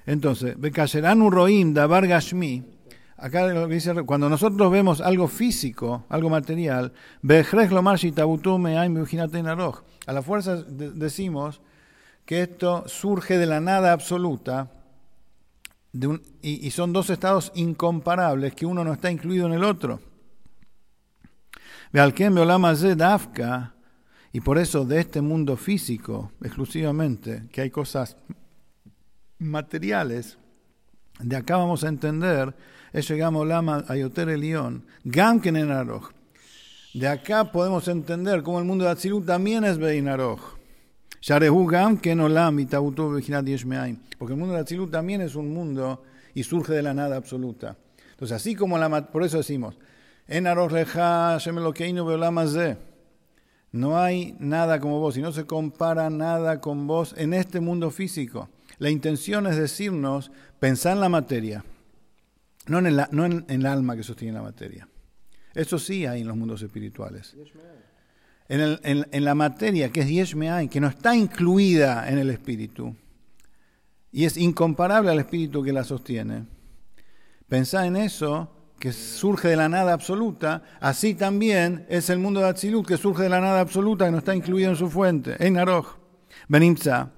[0.06, 2.64] entonces, Bekasheranu Roim Gashmi,
[3.20, 6.92] Acá lo que dice, cuando nosotros vemos algo físico, algo material,
[10.06, 11.60] a la fuerza decimos
[12.24, 14.70] que esto surge de la nada absoluta
[16.42, 20.00] y, son dos estados incomparables, que uno no está incluido en el otro.
[24.32, 28.16] Y por eso de este mundo físico, exclusivamente, que hay cosas
[29.38, 30.38] materiales,
[31.20, 32.54] de acá vamos a entender
[32.92, 36.10] eso llegamos lama ayoter elión, gamken en aroj.
[36.94, 40.40] De acá podemos entender cómo el mundo de Atzilut también es Beinaroj.
[41.20, 43.98] Sharehu gamken olam yeshmeaim.
[44.18, 46.02] Porque el mundo de Atzilut también es un mundo
[46.34, 47.76] y surge de la nada absoluta.
[48.12, 49.76] Entonces, así como la por eso decimos,
[50.26, 52.78] en aroj leja shemelokeinu beolamazeh.
[53.70, 57.90] No hay nada como vos y no se compara nada con vos en este mundo
[57.90, 58.48] físico.
[58.78, 61.64] La intención es decirnos, pensar en la materia,
[62.66, 64.88] no en el, no en, el alma que sostiene la materia.
[65.54, 67.36] Eso sí hay en los mundos espirituales.
[68.48, 72.94] En, el, en, la materia que es Yeshmeain, que no está incluida en el espíritu
[74.12, 76.46] y es incomparable al espíritu que la sostiene.
[77.48, 82.48] Pensá en eso, que surge de la nada absoluta, así también es el mundo de
[82.48, 85.36] Atzilut, que surge de la nada absoluta, que no está incluido en su fuente.
[85.44, 85.96] En Aroj,
[86.48, 87.10] Benimza,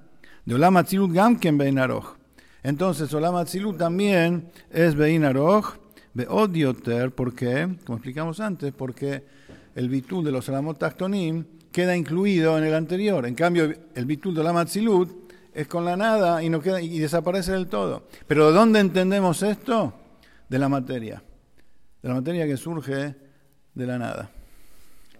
[0.44, 2.16] de Olam Atzilut Gamken Aroj.
[2.62, 5.76] Entonces, Olam Atzilut también es Bein Aroj,
[6.12, 7.76] Beodioter, ¿por qué?
[7.84, 9.24] Como explicamos antes, porque
[9.74, 13.26] el bitul de los Alamot Tachtonim queda incluido en el anterior.
[13.26, 17.68] En cambio, el bitul de la Matzilut es con la nada y, y desaparece del
[17.68, 18.06] todo.
[18.26, 19.94] Pero ¿de dónde entendemos esto?
[20.48, 21.22] De la materia.
[22.02, 23.14] De la materia que surge
[23.74, 24.30] de la nada.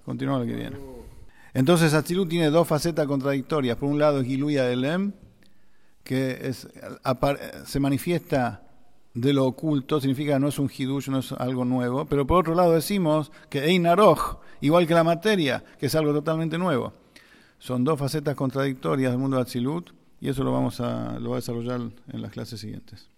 [0.04, 0.99] Continúa lo que viene.
[1.54, 3.76] Entonces Atzilut tiene dos facetas contradictorias.
[3.76, 5.12] Por un lado es Giluya Elem,
[6.04, 6.68] que es,
[7.66, 8.62] se manifiesta
[9.14, 12.54] de lo oculto, significa no es un hidush, no es algo nuevo, pero por otro
[12.54, 16.92] lado decimos que Einaroj, igual que la materia, que es algo totalmente nuevo.
[17.58, 19.90] Son dos facetas contradictorias del mundo de Atzilut
[20.20, 23.08] y eso lo vamos a, lo va a desarrollar en las clases siguientes.